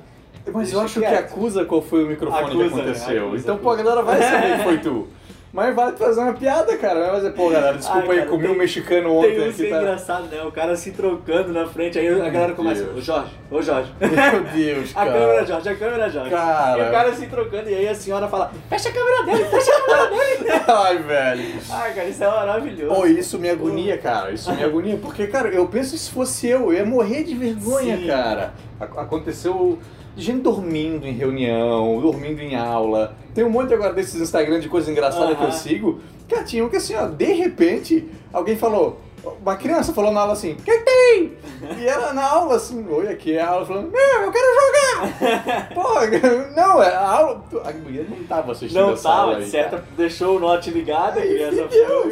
Mas 0.52 0.72
eu 0.72 0.80
acho 0.80 1.00
que 1.00 1.06
acusa 1.06 1.64
qual 1.64 1.80
foi 1.80 2.04
o 2.04 2.08
microfone 2.08 2.44
Acusa, 2.44 2.58
que 2.68 2.74
aconteceu. 2.80 3.14
né? 3.14 3.26
Acusa, 3.26 3.42
então, 3.42 3.54
acusa. 3.54 3.62
pô, 3.62 3.70
a 3.70 3.76
galera 3.76 4.02
vai 4.02 4.22
saber 4.22 4.56
que 4.58 4.62
foi 4.64 4.78
tu. 4.82 5.08
Mas 5.54 5.72
vale 5.72 5.96
fazer 5.96 6.20
uma 6.20 6.32
piada, 6.32 6.76
cara. 6.76 6.98
Vai 7.00 7.10
fazer, 7.12 7.30
pô, 7.30 7.48
galera, 7.48 7.76
desculpa 7.78 8.00
Ai, 8.08 8.10
aí, 8.10 8.18
cara, 8.18 8.30
comi 8.30 8.42
tem- 8.42 8.50
um 8.52 8.58
mexicano 8.58 9.14
ontem 9.14 9.36
Tem 9.36 9.48
aqui, 9.50 9.66
é 9.66 9.70
tá? 9.70 9.76
engraçado, 9.78 10.22
né? 10.24 10.42
O 10.42 10.50
cara 10.50 10.74
se 10.76 10.90
trocando 10.90 11.52
na 11.52 11.64
frente, 11.68 11.96
aí 11.96 12.08
a 12.08 12.28
galera 12.28 12.54
começa, 12.54 12.82
Deus. 12.82 12.96
ô 12.98 13.00
Jorge, 13.00 13.30
ô 13.52 13.62
Jorge. 13.62 13.92
Meu 14.00 14.42
Deus, 14.52 14.90
A 14.96 15.04
cara. 15.06 15.12
câmera 15.12 15.46
Jorge, 15.46 15.68
a 15.68 15.76
câmera 15.76 16.10
Jorge. 16.10 16.30
Cara. 16.30 16.78
E 16.84 16.88
o 16.88 16.90
cara 16.90 17.12
se 17.14 17.26
trocando, 17.28 17.70
e 17.70 17.74
aí 17.76 17.88
a 17.88 17.94
senhora 17.94 18.26
fala, 18.26 18.50
fecha 18.68 18.88
a 18.88 18.92
câmera 18.92 19.22
dele, 19.26 19.44
fecha 19.44 19.70
a 19.70 19.80
câmera 19.80 20.10
dele. 20.10 20.50
Ai, 20.66 20.98
velho. 20.98 21.54
Ai, 21.70 21.94
cara, 21.94 22.08
isso 22.08 22.24
é 22.24 22.26
maravilhoso. 22.26 22.94
Pô, 22.94 23.06
isso 23.06 23.38
me 23.38 23.48
agonia, 23.48 23.96
cara. 23.96 24.32
Isso 24.32 24.52
me 24.52 24.64
agonia. 24.64 24.96
Porque, 24.96 25.28
cara, 25.28 25.48
eu 25.50 25.68
penso 25.68 25.92
que 25.92 25.98
se 25.98 26.10
fosse 26.10 26.48
eu, 26.48 26.62
eu 26.62 26.72
ia 26.72 26.84
morrer 26.84 27.22
de 27.22 27.34
vergonha, 27.36 27.96
Sim. 27.96 28.06
cara. 28.08 28.54
Ac- 28.80 28.98
Aconteceu 28.98 29.78
de 30.14 30.22
gente 30.24 30.42
dormindo 30.42 31.06
em 31.06 31.12
reunião, 31.12 32.00
dormindo 32.00 32.40
em 32.40 32.54
aula. 32.54 33.16
Tem 33.34 33.44
um 33.44 33.50
monte 33.50 33.74
agora 33.74 33.92
desses 33.92 34.20
Instagram 34.20 34.60
de 34.60 34.68
coisas 34.68 34.88
engraçadas 34.88 35.36
que 35.36 35.44
eu 35.44 35.52
sigo. 35.52 36.00
Cara, 36.28 36.44
tinha 36.44 36.64
um 36.64 36.68
que 36.68 36.76
assim, 36.76 36.94
ó, 36.94 37.06
de 37.06 37.32
repente, 37.32 38.08
alguém 38.32 38.56
falou. 38.56 39.00
Uma 39.40 39.56
criança 39.56 39.94
falou 39.94 40.12
na 40.12 40.20
aula 40.20 40.34
assim, 40.34 40.54
quem 40.62 40.84
tem? 40.84 41.32
E 41.78 41.86
ela 41.86 42.12
na 42.12 42.28
aula 42.28 42.56
assim, 42.56 42.86
oi, 42.86 43.08
aqui 43.08 43.32
é 43.32 43.40
a 43.40 43.48
aula 43.48 43.64
falando, 43.64 43.90
não, 43.90 44.22
eu 44.22 44.30
quero 44.30 44.46
jogar! 44.54 45.68
Pô, 45.74 45.94
não, 46.54 46.82
é 46.82 46.94
a 46.94 47.08
aula. 47.08 47.44
A 47.64 47.72
mulher 47.72 48.04
não 48.08 48.22
tava 48.24 48.52
assistindo 48.52 48.82
Não 48.82 48.92
essa 48.92 49.08
aula 49.08 49.32
tava, 49.32 49.38
aí, 49.38 49.44
de 49.44 49.50
certa, 49.50 49.84
deixou 49.96 50.36
o 50.36 50.38
note 50.38 50.70
ligado, 50.70 51.18
a 51.18 51.22
Aí 51.22 51.28
criança 51.28 51.68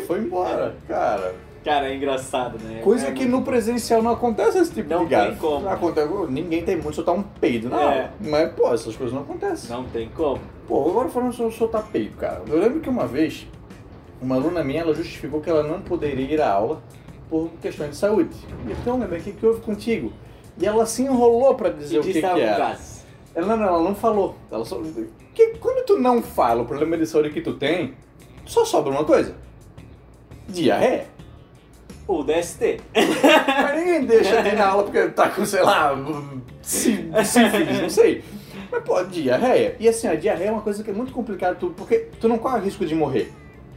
foi 0.07 0.21
embora, 0.21 0.75
cara. 0.89 1.35
Cara, 1.65 1.89
é 1.89 1.95
engraçado, 1.97 2.59
né? 2.59 2.81
Coisa 2.83 3.07
É 3.09 3.13
que 3.13 3.21
muito- 3.21 3.37
no 3.37 3.43
presencial 3.43 4.03
não 4.03 4.11
acontece 4.13 4.59
esse 4.59 4.73
tipo 4.73 4.89
Não 4.91 5.05
de 5.05 5.11
gafe. 5.11 5.29
tem 5.31 5.37
como. 5.39 5.69
Acontece, 5.69 6.09
ninguém 6.29 6.65
tem 6.65 6.75
muito 6.77 6.95
soltar 6.97 7.15
um 7.15 7.23
peido 7.23 7.69
na 7.69 7.81
É. 7.81 7.85
aula. 7.85 8.11
Mas, 8.21 8.53
pô, 8.53 8.75
essas 8.75 8.97
coisas 8.97 9.15
não 9.15 9.23
acontecem. 9.23 9.71
Não 9.71 9.85
tem 9.85 10.09
como. 10.09 10.41
Pô, 10.67 10.89
agora 10.91 11.09
falando 11.09 11.33
sobre 11.33 11.53
soltar 11.53 11.85
peido, 11.93 12.17
cara. 12.17 12.43
Eu 12.49 12.59
lembro 12.59 12.81
que 12.81 12.89
uma 12.89 13.07
vez, 13.07 13.47
uma 14.21 14.35
aluna 14.35 14.65
minha, 14.65 14.81
ela 14.81 14.93
justificou 14.95 15.41
que 15.41 15.49
ela 15.49 15.63
não 15.63 15.81
poderia 15.81 16.25
ir 16.35 16.41
à 16.41 16.51
aula 16.53 16.83
por 17.31 17.49
questões 17.63 17.91
de 17.91 17.97
saúde. 17.97 18.35
Então, 18.69 18.99
lembra, 18.99 19.19
o 19.19 19.23
que, 19.23 19.31
que 19.33 19.47
houve 19.47 19.61
contigo? 19.61 20.13
E 20.59 20.67
ela 20.67 20.85
se 20.85 21.03
enrolou 21.03 21.55
pra 21.55 21.71
dizer 21.71 21.97
E 21.97 21.99
o 21.99 22.03
que, 22.03 22.09
disse 22.09 22.21
que 22.21 22.27
era. 22.27 22.59
gás. 22.59 23.05
Ela 23.35 23.47
não, 23.47 23.57
não, 23.57 23.67
ela 23.67 23.83
não 23.83 23.95
falou. 23.95 24.35
Ela 24.51 24.65
só... 24.65 24.79
que, 25.33 25.47
quando 25.59 25.87
tu 25.87 25.97
não 25.99 26.21
fala 26.21 26.63
o 26.63 26.67
problema 26.67 26.99
de 26.99 27.07
saúde 27.07 27.31
que 27.31 27.41
tu 27.41 27.55
tem, 27.55 27.95
só 28.45 28.65
sobra 28.65 28.91
uma 28.93 29.05
coisa. 29.05 29.35
Diarreia. 30.49 31.07
Ou 32.13 32.25
DST. 32.25 32.81
Mas 32.95 33.79
ninguém 33.79 34.05
deixa 34.05 34.43
de 34.43 34.49
ir 34.51 34.57
na 34.57 34.67
aula 34.69 34.83
porque 34.85 35.09
tá 35.09 35.29
com, 35.31 35.45
sei 35.45 35.63
lá, 35.63 35.95
sí- 36.63 37.11
sífilis, 37.25 37.81
não 37.81 37.91
sei. 37.91 38.23
Mas, 38.71 38.83
pô, 38.85 39.03
diarreia. 39.05 39.77
E 39.79 39.89
assim, 39.89 40.07
a 40.09 40.15
diarreia 40.15 40.49
é 40.49 40.53
uma 40.53 40.63
coisa 40.63 40.83
que 40.83 40.91
é 40.91 40.95
muito 40.95 41.13
complicada, 41.13 41.55
tu, 41.55 41.71
porque 41.77 42.09
tu 42.21 42.29
não 42.29 42.39
corre 42.39 42.61
risco 42.61 42.85
de 42.87 42.95
morrer. 42.95 43.33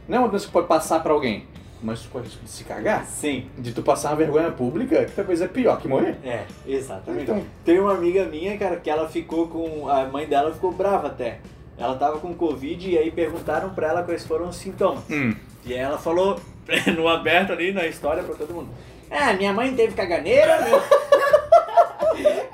Não 0.08 0.16
é 0.16 0.20
uma 0.20 0.28
doença 0.28 0.46
que 0.46 0.52
pode 0.52 0.66
passar 0.68 1.00
pra 1.02 1.12
alguém, 1.12 1.44
mas 1.82 2.00
tu 2.02 2.08
corre 2.10 2.24
risco 2.24 2.44
de 2.44 2.50
se 2.50 2.64
cagar. 2.64 3.04
Sim. 3.06 3.46
De 3.58 3.72
tu 3.72 3.82
passar 3.82 4.10
uma 4.10 4.16
vergonha 4.16 4.50
pública, 4.50 5.04
que 5.04 5.12
talvez 5.12 5.40
é 5.42 5.48
pior 5.48 5.78
que 5.80 5.88
morrer. 5.88 6.16
É, 6.24 6.44
exatamente. 6.66 7.24
Então, 7.24 7.42
Tem 7.64 7.78
uma 7.78 7.92
amiga 7.92 8.24
minha, 8.24 8.56
cara, 8.56 8.76
que 8.76 8.88
ela 8.88 9.08
ficou 9.08 9.48
com. 9.48 9.88
A 9.88 10.04
mãe 10.06 10.26
dela 10.26 10.52
ficou 10.52 10.72
brava 10.72 11.08
até. 11.08 11.38
Ela 11.78 11.94
tava 11.96 12.18
com 12.18 12.32
Covid 12.34 12.88
e 12.90 12.96
aí 12.96 13.10
perguntaram 13.10 13.70
pra 13.70 13.88
ela 13.88 14.02
quais 14.02 14.24
foram 14.26 14.48
os 14.48 14.56
sintomas. 14.56 15.02
hum, 15.10 15.34
E 15.66 15.72
aí 15.74 15.78
ela 15.80 15.98
falou 15.98 16.40
no 16.96 17.08
aberto 17.08 17.52
ali 17.52 17.72
na 17.72 17.86
história 17.86 18.22
pra 18.22 18.34
todo 18.34 18.52
mundo. 18.54 18.68
É, 19.10 19.32
minha 19.34 19.52
mãe 19.52 19.74
teve 19.74 19.94
caganeira, 19.94 20.60
meu. 20.62 20.80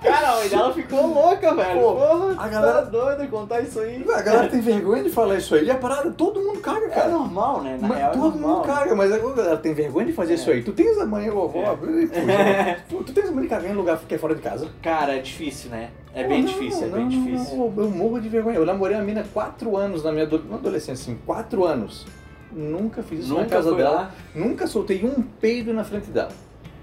Cara, 0.03 0.31
a 0.33 0.37
mãe 0.37 0.49
dela 0.49 0.75
ficou 0.75 1.07
louca, 1.07 1.55
velho. 1.55 1.81
Pô, 1.81 1.95
Porra, 1.95 2.35
a 2.37 2.49
galera- 2.49 2.73
tá 2.83 2.91
doida 2.91 3.27
contar 3.29 3.61
isso 3.61 3.79
aí. 3.81 4.05
a 4.13 4.21
galera 4.21 4.49
tem 4.49 4.61
vergonha 4.61 5.03
de 5.05 5.09
falar 5.11 5.37
isso 5.37 5.55
aí. 5.55 5.65
E 5.65 5.71
a 5.71 5.77
parada, 5.77 6.11
todo 6.11 6.41
mundo 6.41 6.61
caga, 6.61 6.87
É 6.87 6.89
cara. 6.91 7.09
normal, 7.09 7.63
né? 7.63 7.79
Na 7.81 7.89
Mas 7.89 7.99
real, 7.99 8.11
é 8.11 8.13
todo 8.13 8.23
normal. 8.39 8.57
mundo 8.57 8.67
caga, 8.67 8.95
mas 8.97 9.13
a 9.13 9.19
galera 9.19 9.57
tem 9.57 9.73
vergonha 9.73 10.07
de 10.07 10.13
fazer 10.13 10.33
É. 10.33 10.35
isso 10.35 10.51
aí. 10.51 10.63
Tu 10.63 10.73
tens 10.73 10.99
a 10.99 11.07
mãe, 11.07 11.31
vovó, 11.31 11.63
É. 11.63 11.77
puxa, 11.77 12.83
tu- 12.89 13.05
tu 13.05 13.13
tens 13.13 13.29
a 13.29 13.33
mãe 13.33 13.43
de 13.45 13.49
cagar 13.49 13.71
em 13.71 13.75
lugar 13.75 13.99
que 14.07 14.15
é 14.15 14.19
fora 14.19 14.35
de 14.35 14.43
casa? 14.43 14.69
Cara, 14.83 15.15
é 15.17 15.21
difícil, 15.21 15.71
né? 15.71 15.91
É 16.15 16.25
Pô, 16.25 16.29
bem 16.31 16.43
não, 16.43 16.53
difícil, 16.53 16.83
é 16.83 16.87
não, 16.91 16.93
bem 16.93 17.05
não, 17.05 17.25
difícil. 17.25 17.73
eu 17.77 17.89
morro 17.91 18.21
de 18.21 18.29
vergonha. 18.29 18.57
Eu 18.57 18.67
namorei 18.67 18.97
uma 18.97 19.05
mina 19.05 19.25
quatro 19.33 19.77
anos 19.77 20.03
na 20.05 20.11
minha 20.13 20.25
adolescência, 20.25 20.93
assim, 21.05 21.19
quatro 21.25 21.65
anos. 21.65 22.05
Nunca 22.55 23.03
fiz 23.03 23.21
isso 23.21 23.35
na 23.35 23.41
Nunca 23.41 23.57
casa 23.57 23.69
foi 23.71 23.79
dela. 23.79 23.91
lá. 23.95 24.11
Nunca 24.35 24.67
soltei 24.67 25.05
um 25.05 25.23
peido 25.23 25.73
na 25.73 25.85
frente 25.85 26.11
dela. 26.11 26.31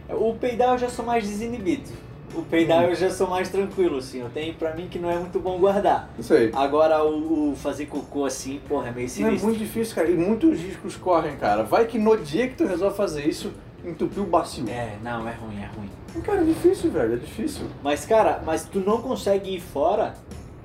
O 0.10 0.34
peidar 0.36 0.74
eu 0.74 0.78
já 0.78 0.90
sou 0.90 1.06
mais 1.06 1.28
desinibido. 1.28 1.90
O 2.34 2.42
peidar 2.44 2.84
Hum. 2.86 2.90
eu 2.90 2.96
já 2.96 3.10
sou 3.10 3.28
mais 3.28 3.50
tranquilo, 3.50 3.98
assim. 3.98 4.20
Eu 4.22 4.30
tenho 4.30 4.54
pra 4.54 4.74
mim 4.76 4.88
que 4.88 5.00
não 5.00 5.10
é 5.10 5.18
muito 5.18 5.40
bom 5.40 5.58
guardar. 5.60 6.10
Isso 6.18 6.34
aí. 6.34 6.52
Agora 6.54 7.04
o, 7.04 7.52
o 7.52 7.56
fazer 7.56 7.86
cocô 7.88 8.26
assim, 8.26 8.60
porra, 8.68 8.90
é 8.90 8.92
meio 8.92 8.98
Não, 8.98 9.04
é 9.06 9.08
sinistro. 9.10 9.48
muito 9.48 9.60
difícil, 9.60 9.96
cara. 9.96 10.10
E 10.10 10.16
muitos 10.16 10.60
riscos 10.60 10.96
correm, 10.96 11.36
cara. 11.38 11.64
Vai 11.64 11.86
que 11.86 11.98
no 11.98 12.16
dia 12.18 12.48
que 12.48 12.56
tu 12.56 12.66
resolve 12.66 12.96
fazer 12.96 13.28
isso, 13.28 13.52
entupiu 13.84 14.24
o 14.24 14.26
bacio. 14.28 14.64
É, 14.70 14.98
não, 15.04 15.28
é 15.28 15.34
ruim, 15.34 15.58
é 15.62 15.70
ruim. 15.76 15.90
Cara, 16.24 16.42
é 16.42 16.44
difícil, 16.44 16.92
velho. 16.92 17.14
É 17.14 17.18
difícil. 17.18 17.66
Mas, 17.84 18.06
cara, 18.06 18.42
mas 18.46 18.64
tu 18.66 18.80
não 18.80 19.02
consegue 19.02 19.56
ir 19.56 19.60
fora 19.60 20.14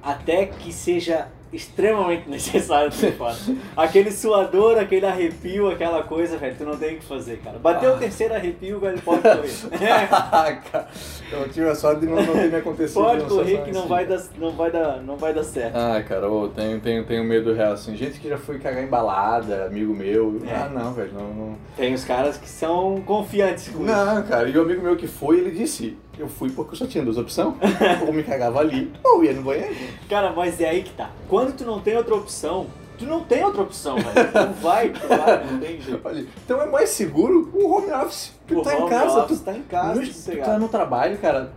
até 0.02 0.46
que 0.46 0.72
seja 0.72 1.28
extremamente 1.54 2.28
necessário 2.30 2.90
fora. 2.92 3.36
Aquele 3.76 4.10
suador, 4.10 4.78
aquele 4.78 5.06
arrepio, 5.06 5.70
aquela 5.70 6.02
coisa, 6.02 6.36
velho, 6.36 6.54
tu 6.56 6.64
não 6.64 6.76
tem 6.76 6.96
o 6.96 6.98
que 6.98 7.04
fazer, 7.04 7.38
cara. 7.38 7.58
Bateu 7.58 7.92
Ah. 7.92 7.96
o 7.96 7.98
terceiro 7.98 8.34
arrepio, 8.34 8.80
velho, 8.80 9.00
pode 9.02 9.22
correr. 9.22 9.48
cara, 10.08 10.88
eu 11.32 11.48
tive 11.48 11.68
a 11.68 11.74
sorte 11.74 12.00
de 12.00 12.06
não, 12.06 12.16
não 12.22 12.32
ter 12.34 12.50
me 12.50 12.56
acontecido. 12.56 13.02
pode 13.02 13.24
correr 13.24 13.62
que 13.64 13.72
não 13.72 13.80
assim. 13.80 13.88
vai 13.88 14.06
dar, 14.06 14.22
não 14.38 14.50
vai 14.52 14.70
dar, 14.70 15.02
não 15.02 15.16
vai 15.16 15.34
dar 15.34 15.44
certo. 15.44 15.76
Ah, 15.76 16.02
cara, 16.06 16.26
eu 16.26 16.52
tenho, 16.54 16.80
tenho, 16.80 17.04
tenho 17.04 17.24
medo 17.24 17.52
real, 17.52 17.72
assim. 17.72 17.96
Gente 17.96 18.18
que 18.20 18.28
já 18.28 18.38
foi 18.38 18.58
cagar 18.58 18.82
em 18.82 18.86
balada, 18.88 19.66
amigo 19.66 19.94
meu. 19.94 20.40
É. 20.46 20.54
Ah, 20.54 20.68
não, 20.72 20.92
velho, 20.92 21.12
não, 21.14 21.28
não. 21.34 21.56
Tem 21.76 21.92
os 21.94 22.04
caras 22.04 22.36
que 22.36 22.48
são 22.48 23.00
confiantes 23.06 23.68
com 23.68 23.84
isso. 23.84 23.92
Não, 23.94 24.22
cara, 24.24 24.48
e 24.48 24.56
o 24.56 24.62
amigo 24.62 24.82
meu 24.82 24.96
que 24.96 25.06
foi, 25.06 25.38
ele 25.38 25.50
disse, 25.50 25.96
eu 26.18 26.28
fui 26.28 26.50
porque 26.50 26.72
eu 26.74 26.78
só 26.78 26.86
tinha 26.86 27.04
duas 27.04 27.18
opções. 27.18 27.54
ou 28.06 28.12
me 28.12 28.22
cagava 28.22 28.60
ali, 28.60 28.90
ou 29.04 29.24
ia 29.24 29.32
no 29.32 29.42
banheiro. 29.42 29.74
Cara, 30.08 30.32
mas 30.32 30.60
é 30.60 30.68
aí 30.68 30.82
que 30.82 30.92
tá. 30.92 31.10
Quando 31.28 31.43
tu 31.52 31.64
não 31.64 31.80
tem 31.80 31.96
outra 31.96 32.14
opção, 32.14 32.66
tu 32.98 33.04
não 33.06 33.20
tem 33.24 33.44
outra 33.44 33.62
opção, 33.62 33.96
velho. 33.96 34.12
Tu 34.32 34.60
vai, 34.62 34.88
tu 34.90 35.06
vai, 35.08 35.44
não 35.50 35.58
tem 35.58 35.80
jeito. 35.80 36.00
Então 36.44 36.60
é 36.62 36.66
mais 36.66 36.90
seguro 36.90 37.50
o 37.54 37.70
home 37.74 37.90
office. 37.92 38.32
Tu 38.46 38.58
O 38.58 38.62
tá 38.62 38.74
em 38.78 38.88
casa, 38.88 39.24
office 39.24 39.38
tu 39.40 39.44
tá 39.44 39.52
em 39.52 39.62
casa, 39.62 40.00
no- 40.00 40.06
tu 40.06 40.36
tá 40.44 40.58
no 40.58 40.68
trabalho, 40.68 41.18
cara. 41.18 41.52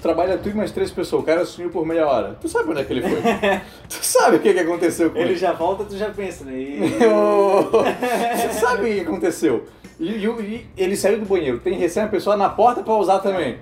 Trabalha 0.00 0.38
tu 0.38 0.48
e 0.48 0.54
mais 0.54 0.70
três 0.70 0.92
pessoas, 0.92 1.22
o 1.24 1.26
cara 1.26 1.44
sumiu 1.44 1.70
por 1.70 1.84
meia 1.84 2.06
hora. 2.06 2.38
Tu 2.40 2.48
sabe 2.48 2.70
onde 2.70 2.80
é 2.82 2.84
que 2.84 2.92
ele 2.92 3.02
foi? 3.02 3.20
tu 3.88 3.94
sabe 4.04 4.36
o 4.36 4.38
que, 4.38 4.52
que 4.54 4.60
aconteceu 4.60 5.10
com 5.10 5.18
Ele 5.18 5.30
ele? 5.30 5.36
já 5.36 5.52
volta, 5.52 5.82
tu 5.84 5.96
já 5.96 6.08
pensa, 6.10 6.44
né? 6.44 6.52
E- 6.56 8.36
Você 8.36 8.52
sabe 8.60 8.82
o 8.82 8.94
que 8.94 9.00
aconteceu? 9.00 9.64
E, 9.98 10.08
e- 10.24 10.26
e 10.26 10.66
ele 10.76 10.96
saiu 10.96 11.18
do 11.18 11.26
banheiro, 11.26 11.58
tem 11.58 11.74
recém 11.74 12.04
a 12.04 12.06
pessoa 12.06 12.36
na 12.36 12.48
porta 12.48 12.80
pra 12.82 12.94
usar 12.94 13.18
também. 13.18 13.58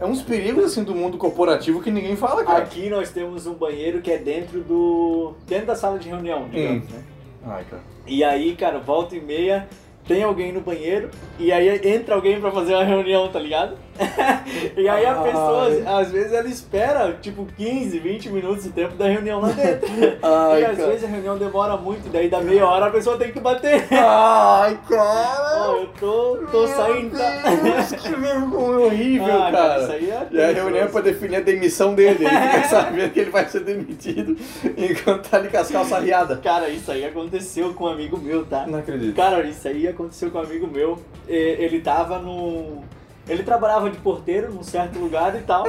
É 0.00 0.04
uns 0.04 0.22
perigos 0.22 0.64
assim 0.64 0.82
do 0.82 0.94
mundo 0.94 1.16
corporativo 1.16 1.80
que 1.80 1.90
ninguém 1.90 2.16
fala, 2.16 2.44
cara. 2.44 2.58
Aqui 2.58 2.88
nós 2.90 3.10
temos 3.10 3.46
um 3.46 3.54
banheiro 3.54 4.00
que 4.02 4.10
é 4.10 4.18
dentro 4.18 4.60
do. 4.60 5.34
dentro 5.46 5.66
da 5.66 5.74
sala 5.76 5.98
de 5.98 6.08
reunião, 6.08 6.48
digamos, 6.48 6.84
Hum. 6.84 6.92
né? 6.92 7.02
Ai, 7.46 7.64
cara. 7.70 7.82
E 8.06 8.24
aí, 8.24 8.56
cara, 8.56 8.78
volta 8.80 9.14
e 9.16 9.20
meia, 9.20 9.68
tem 10.06 10.22
alguém 10.22 10.52
no 10.52 10.60
banheiro 10.60 11.10
e 11.38 11.52
aí 11.52 11.68
entra 11.88 12.14
alguém 12.14 12.40
pra 12.40 12.50
fazer 12.50 12.74
uma 12.74 12.84
reunião, 12.84 13.28
tá 13.28 13.38
ligado? 13.38 13.76
e 14.76 14.88
aí 14.88 15.06
a 15.06 15.16
Ai. 15.16 15.24
pessoa, 15.24 15.98
às 16.00 16.10
vezes, 16.10 16.32
ela 16.32 16.48
espera 16.48 17.16
tipo 17.20 17.46
15, 17.56 17.98
20 17.98 18.28
minutos 18.30 18.66
o 18.66 18.72
tempo 18.72 18.94
da 18.96 19.06
reunião 19.06 19.40
lá 19.40 19.48
dentro. 19.48 19.88
Ai, 20.22 20.62
e 20.62 20.64
às 20.64 20.76
cara. 20.76 20.88
vezes 20.90 21.04
a 21.04 21.08
reunião 21.08 21.38
demora 21.38 21.76
muito, 21.76 22.08
daí 22.10 22.28
da 22.28 22.40
meia 22.40 22.66
hora 22.66 22.86
a 22.86 22.90
pessoa 22.90 23.16
tem 23.16 23.30
que 23.32 23.40
bater. 23.40 23.86
Ai, 23.92 24.78
cara! 24.88 25.68
Ó, 25.68 25.76
eu 25.76 25.86
tô, 25.98 26.36
tô 26.50 26.66
Meu 26.66 26.68
saindo. 26.68 27.16
Deus, 27.16 27.92
que 28.02 28.08
vergonha 28.16 28.86
horrível, 28.86 29.42
Ah, 29.42 29.50
cara. 29.52 29.82
isso 29.82 29.92
aí 29.92 30.10
é 30.10 30.26
E 30.30 30.42
a 30.42 30.46
reunião 30.52 30.84
é 30.84 30.88
pra 30.88 31.00
definir 31.00 31.36
a 31.36 31.40
demissão 31.40 31.94
dele. 31.94 32.24
Ele 32.24 32.28
fica 32.28 32.64
sabendo 32.68 33.10
que 33.12 33.20
ele 33.20 33.30
vai 33.30 33.48
ser 33.48 33.60
demitido 33.60 34.36
enquanto 34.76 35.28
tá 35.28 35.36
ali 35.36 35.48
com 35.48 35.58
as 35.58 35.70
calças 35.70 35.92
arriadas. 35.92 36.40
Cara, 36.40 36.68
isso 36.68 36.90
aí 36.90 37.04
aconteceu 37.04 37.72
com 37.74 37.84
um 37.84 37.88
amigo 37.88 38.18
meu, 38.18 38.44
tá? 38.44 38.66
Não 38.66 38.78
acredito. 38.78 39.14
Cara, 39.14 39.42
isso 39.44 39.66
aí 39.68 39.86
aconteceu 39.86 40.30
com 40.30 40.38
um 40.38 40.42
amigo 40.42 40.66
meu. 40.66 40.98
Ele 41.28 41.80
tava 41.80 42.18
no. 42.18 42.82
Ele 43.28 43.42
trabalhava 43.42 43.88
de 43.88 43.96
porteiro 43.98 44.52
num 44.52 44.62
certo 44.62 44.98
lugar 44.98 45.34
e 45.34 45.42
tal. 45.42 45.64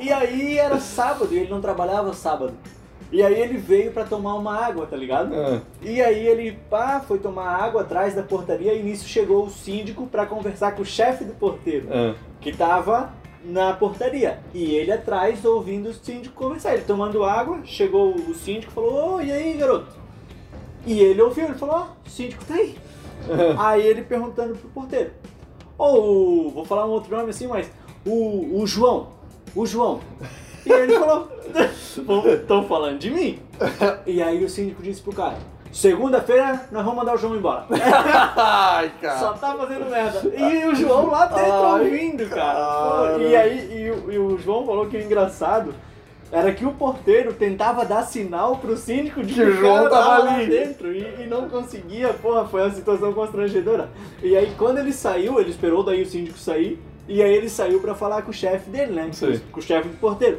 E 0.00 0.12
aí 0.12 0.58
era 0.58 0.80
sábado 0.80 1.32
e 1.32 1.38
ele 1.38 1.50
não 1.50 1.60
trabalhava 1.60 2.12
sábado. 2.12 2.54
E 3.10 3.22
aí 3.22 3.40
ele 3.40 3.56
veio 3.56 3.90
pra 3.90 4.04
tomar 4.04 4.34
uma 4.34 4.54
água, 4.54 4.86
tá 4.86 4.96
ligado? 4.96 5.34
Ah, 5.34 5.62
E 5.80 6.02
aí 6.02 6.26
ele 6.26 6.58
pá, 6.68 7.00
foi 7.00 7.18
tomar 7.18 7.48
água 7.48 7.82
atrás 7.82 8.14
da 8.14 8.22
portaria 8.22 8.74
e 8.74 8.82
nisso 8.82 9.08
chegou 9.08 9.46
o 9.46 9.50
síndico 9.50 10.06
pra 10.06 10.26
conversar 10.26 10.72
com 10.72 10.82
o 10.82 10.84
chefe 10.84 11.24
do 11.24 11.32
porteiro, 11.32 11.88
ah. 11.90 12.14
que 12.40 12.52
tava 12.52 13.10
na 13.42 13.72
portaria. 13.72 14.40
E 14.52 14.74
ele 14.74 14.92
atrás 14.92 15.42
ouvindo 15.44 15.88
o 15.88 15.94
síndico 15.94 16.34
conversar. 16.34 16.74
Ele 16.74 16.82
tomando 16.82 17.24
água, 17.24 17.60
chegou 17.64 18.14
o 18.14 18.34
síndico 18.34 18.72
e 18.72 18.74
falou: 18.74 19.14
Ô, 19.14 19.20
e 19.22 19.32
aí, 19.32 19.56
garoto? 19.56 19.96
E 20.84 21.00
ele 21.00 21.22
ouviu, 21.22 21.46
ele 21.46 21.54
falou: 21.54 21.76
Ó, 21.76 21.86
o 22.06 22.10
síndico 22.10 22.44
tá 22.44 22.54
aí. 22.54 22.76
Aí 23.58 23.86
ele 23.86 24.02
perguntando 24.02 24.54
pro 24.54 24.68
porteiro. 24.68 25.12
Ou, 25.78 26.50
vou 26.50 26.64
falar 26.64 26.84
um 26.86 26.90
outro 26.90 27.16
nome 27.16 27.30
assim, 27.30 27.46
mas 27.46 27.70
o, 28.04 28.60
o 28.60 28.66
João. 28.66 29.08
O 29.54 29.64
João. 29.64 30.00
E 30.66 30.70
ele 30.72 30.98
falou, 30.98 31.28
estão 32.34 32.64
falando 32.64 32.98
de 32.98 33.10
mim? 33.10 33.38
E 34.04 34.20
aí 34.22 34.44
o 34.44 34.48
síndico 34.48 34.82
disse 34.82 35.00
pro 35.00 35.12
cara, 35.12 35.36
Segunda-feira 35.70 36.66
nós 36.72 36.82
vamos 36.82 36.98
mandar 37.00 37.14
o 37.14 37.18
João 37.18 37.36
embora. 37.36 37.66
Ai, 38.36 38.90
Só 39.18 39.34
tá 39.34 39.54
fazendo 39.54 39.88
merda. 39.90 40.22
E 40.34 40.64
o 40.66 40.74
João 40.74 41.06
lá 41.10 41.26
dentro 41.26 41.52
Ai, 41.52 41.84
ouvindo, 41.84 42.26
cara. 42.28 42.54
cara. 42.58 43.18
E 43.22 43.36
aí, 43.36 43.82
e, 43.84 43.90
o- 43.90 44.12
e 44.12 44.18
o 44.18 44.38
João 44.38 44.64
falou 44.66 44.86
que 44.86 44.96
o 44.96 45.00
engraçado 45.00 45.74
era 46.30 46.52
que 46.52 46.64
o 46.64 46.72
porteiro 46.72 47.32
tentava 47.32 47.84
dar 47.84 48.02
sinal 48.02 48.56
pro 48.56 48.76
síndico 48.76 49.22
de 49.22 49.32
Que 49.34 49.42
o 49.42 49.52
João 49.52 49.88
tava 49.88 50.18
lá 50.24 50.34
ali. 50.34 50.46
dentro 50.46 50.92
e, 50.92 51.22
e 51.22 51.26
não 51.26 51.48
conseguia. 51.48 52.12
Porra, 52.12 52.44
foi 52.46 52.62
uma 52.62 52.70
situação 52.70 53.12
constrangedora. 53.12 53.88
E 54.22 54.36
aí, 54.36 54.52
quando 54.58 54.78
ele 54.78 54.92
saiu, 54.92 55.40
ele 55.40 55.50
esperou 55.50 55.82
daí 55.82 56.02
o 56.02 56.06
síndico 56.06 56.38
sair. 56.38 56.78
E 57.08 57.22
aí 57.22 57.34
ele 57.34 57.48
saiu 57.48 57.80
pra 57.80 57.94
falar 57.94 58.20
com 58.22 58.30
o 58.30 58.34
chefe 58.34 58.68
dele, 58.68 58.92
né? 58.92 59.08
Sim. 59.12 59.40
Com 59.50 59.60
o 59.60 59.62
chefe 59.62 59.88
do 59.88 59.96
porteiro. 59.96 60.38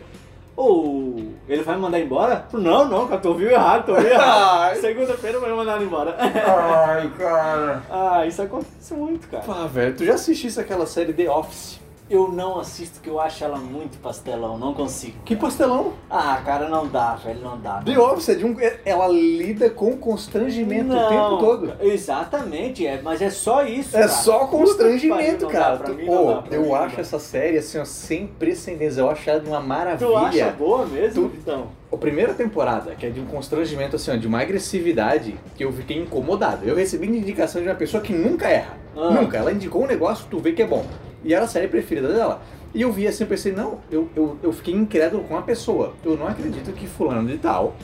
Ou 0.55 1.31
ele 1.47 1.63
vai 1.63 1.75
me 1.75 1.81
mandar 1.81 1.99
embora? 1.99 2.45
Não, 2.51 2.85
não, 2.87 3.07
cara, 3.07 3.21
tu 3.21 3.29
ouviu 3.29 3.49
errado, 3.49 3.85
tu 3.85 3.91
ouviu 3.93 4.09
errado. 4.09 4.75
Segunda-feira 4.81 5.39
vai 5.39 5.49
me 5.49 5.55
mandar 5.55 5.81
embora. 5.81 6.15
Ai, 6.19 7.09
cara. 7.17 7.81
ah, 7.89 8.25
isso 8.27 8.41
acontece 8.41 8.93
muito, 8.93 9.27
cara. 9.29 9.43
Pá, 9.43 9.65
velho, 9.67 9.95
tu 9.95 10.03
já 10.03 10.15
assistisse 10.15 10.59
aquela 10.59 10.85
série 10.85 11.13
The 11.13 11.31
Office? 11.31 11.79
Eu 12.09 12.31
não 12.31 12.59
assisto 12.59 12.99
que 13.01 13.09
eu 13.09 13.19
acho 13.19 13.43
ela 13.43 13.57
muito 13.57 13.99
pastelão, 13.99 14.57
não 14.57 14.73
consigo. 14.73 15.15
Que 15.23 15.35
pastelão? 15.35 15.93
Ah, 16.09 16.41
cara, 16.43 16.67
não 16.67 16.87
dá, 16.87 17.13
velho, 17.15 17.39
não 17.41 17.59
dá. 17.59 17.81
The 17.83 17.99
Office 17.99 18.29
é 18.29 18.35
de 18.35 18.45
um. 18.45 18.55
Ela 18.83 19.07
lida 19.07 19.69
com 19.69 19.95
constrangimento 19.95 20.91
o 20.91 21.07
tempo 21.09 21.37
todo. 21.37 21.73
Exatamente, 21.79 22.85
é, 22.87 22.99
mas 23.01 23.21
é 23.21 23.29
só 23.29 23.63
isso. 23.63 23.95
É 23.95 24.01
cara. 24.01 24.11
só 24.11 24.47
constrangimento, 24.47 25.17
pariu, 25.17 25.39
não 25.41 25.49
cara. 25.49 25.75
dá, 25.77 25.83
Tu- 25.85 25.93
mim 25.93 26.05
não 26.05 26.25
dá, 26.27 26.41
pra 26.41 26.55
eu 26.55 26.61
mim 26.63 26.67
não 26.69 26.75
acho 26.75 26.99
essa 26.99 27.19
série 27.19 27.57
assim, 27.59 27.77
ó, 27.77 27.85
sem 27.85 28.25
precedentes. 28.27 28.97
Eu 28.97 29.09
acho 29.09 29.29
ela 29.29 29.39
de 29.39 29.47
uma 29.47 29.59
maravilha. 29.59 30.09
Tu 30.09 30.17
acha 30.17 30.49
boa 30.51 30.85
mesmo, 30.87 31.29
Tu- 31.29 31.35
então? 31.37 31.67
A 31.91 31.97
primeira 31.97 32.33
temporada, 32.33 32.95
que 32.95 33.05
é 33.05 33.09
de 33.09 33.19
um 33.19 33.25
constrangimento, 33.25 33.95
assim, 33.95 34.11
ó, 34.11 34.15
de 34.15 34.27
uma 34.27 34.41
agressividade 34.41 35.35
que 35.55 35.63
eu 35.63 35.71
fiquei 35.71 35.97
incomodado. 35.97 36.65
Eu 36.67 36.75
recebi 36.75 37.07
indicação 37.07 37.61
de 37.61 37.67
uma 37.67 37.75
pessoa 37.75 38.01
que 38.01 38.13
nunca 38.13 38.47
erra. 38.47 38.77
Ah. 38.95 39.11
Nunca. 39.11 39.37
Ela 39.37 39.51
indicou 39.51 39.83
um 39.83 39.87
negócio, 39.87 40.25
tu 40.29 40.39
vê 40.39 40.53
que 40.53 40.61
é 40.63 40.67
bom. 40.67 40.83
E 41.23 41.33
era 41.33 41.45
a 41.45 41.47
série 41.47 41.67
preferida 41.67 42.07
dela. 42.13 42.41
E 42.73 42.81
eu 42.81 42.91
vi 42.91 43.07
assim, 43.07 43.23
eu 43.23 43.27
pensei, 43.27 43.51
não, 43.51 43.79
eu, 43.91 44.07
eu, 44.15 44.37
eu 44.43 44.53
fiquei 44.53 44.73
incrédulo 44.73 45.23
com 45.23 45.35
a 45.37 45.41
pessoa. 45.41 45.93
Eu 46.05 46.15
não 46.15 46.27
acredito 46.27 46.71
que 46.71 46.87
fulano 46.87 47.27
de 47.27 47.37
tal 47.37 47.75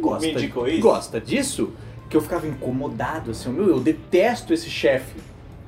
gosta, 0.00 0.26
Me 0.26 0.32
indicou 0.32 0.66
isso? 0.68 0.80
gosta 0.80 1.20
disso. 1.20 1.72
Que 2.10 2.16
eu 2.16 2.20
ficava 2.20 2.46
incomodado, 2.46 3.30
assim, 3.30 3.50
meu, 3.50 3.68
eu 3.68 3.80
detesto 3.80 4.52
esse 4.52 4.68
chefe. 4.68 5.14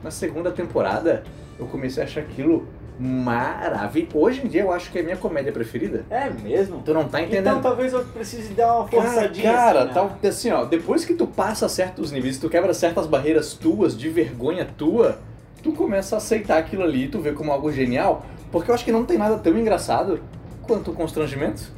Na 0.02 0.10
segunda 0.10 0.50
temporada, 0.50 1.22
eu 1.58 1.66
comecei 1.66 2.02
a 2.02 2.06
achar 2.06 2.20
aquilo 2.20 2.66
maravilhoso. 2.98 4.10
Hoje 4.18 4.42
em 4.44 4.48
dia 4.48 4.62
eu 4.62 4.72
acho 4.72 4.90
que 4.92 4.98
é 4.98 5.00
a 5.00 5.04
minha 5.04 5.16
comédia 5.16 5.52
preferida. 5.52 6.04
É 6.10 6.28
mesmo? 6.30 6.82
Tu 6.84 6.92
não 6.92 7.08
tá 7.08 7.20
entendendo. 7.22 7.46
Então 7.58 7.62
talvez 7.62 7.92
eu 7.92 8.04
precise 8.04 8.52
dar 8.54 8.74
uma 8.80 8.88
forçadinha. 8.88 9.52
Cara, 9.52 9.78
assim, 9.80 9.88
né? 9.88 9.94
tal- 9.94 10.18
assim, 10.28 10.50
ó, 10.50 10.64
depois 10.64 11.04
que 11.04 11.14
tu 11.14 11.26
passa 11.26 11.68
certos 11.68 12.12
níveis, 12.12 12.38
tu 12.38 12.48
quebra 12.50 12.74
certas 12.74 13.06
barreiras 13.06 13.54
tuas, 13.54 13.96
de 13.96 14.08
vergonha 14.08 14.66
tua, 14.76 15.18
tu 15.64 15.72
começa 15.72 16.14
a 16.14 16.18
aceitar 16.18 16.58
aquilo 16.58 16.82
ali, 16.82 17.08
tu 17.08 17.18
vê 17.18 17.32
como 17.32 17.50
algo 17.50 17.72
genial, 17.72 18.26
porque 18.52 18.70
eu 18.70 18.74
acho 18.74 18.84
que 18.84 18.92
não 18.92 19.04
tem 19.04 19.16
nada 19.16 19.38
tão 19.38 19.58
engraçado 19.58 20.20
quanto 20.62 20.90
o 20.90 20.94
constrangimento. 20.94 21.72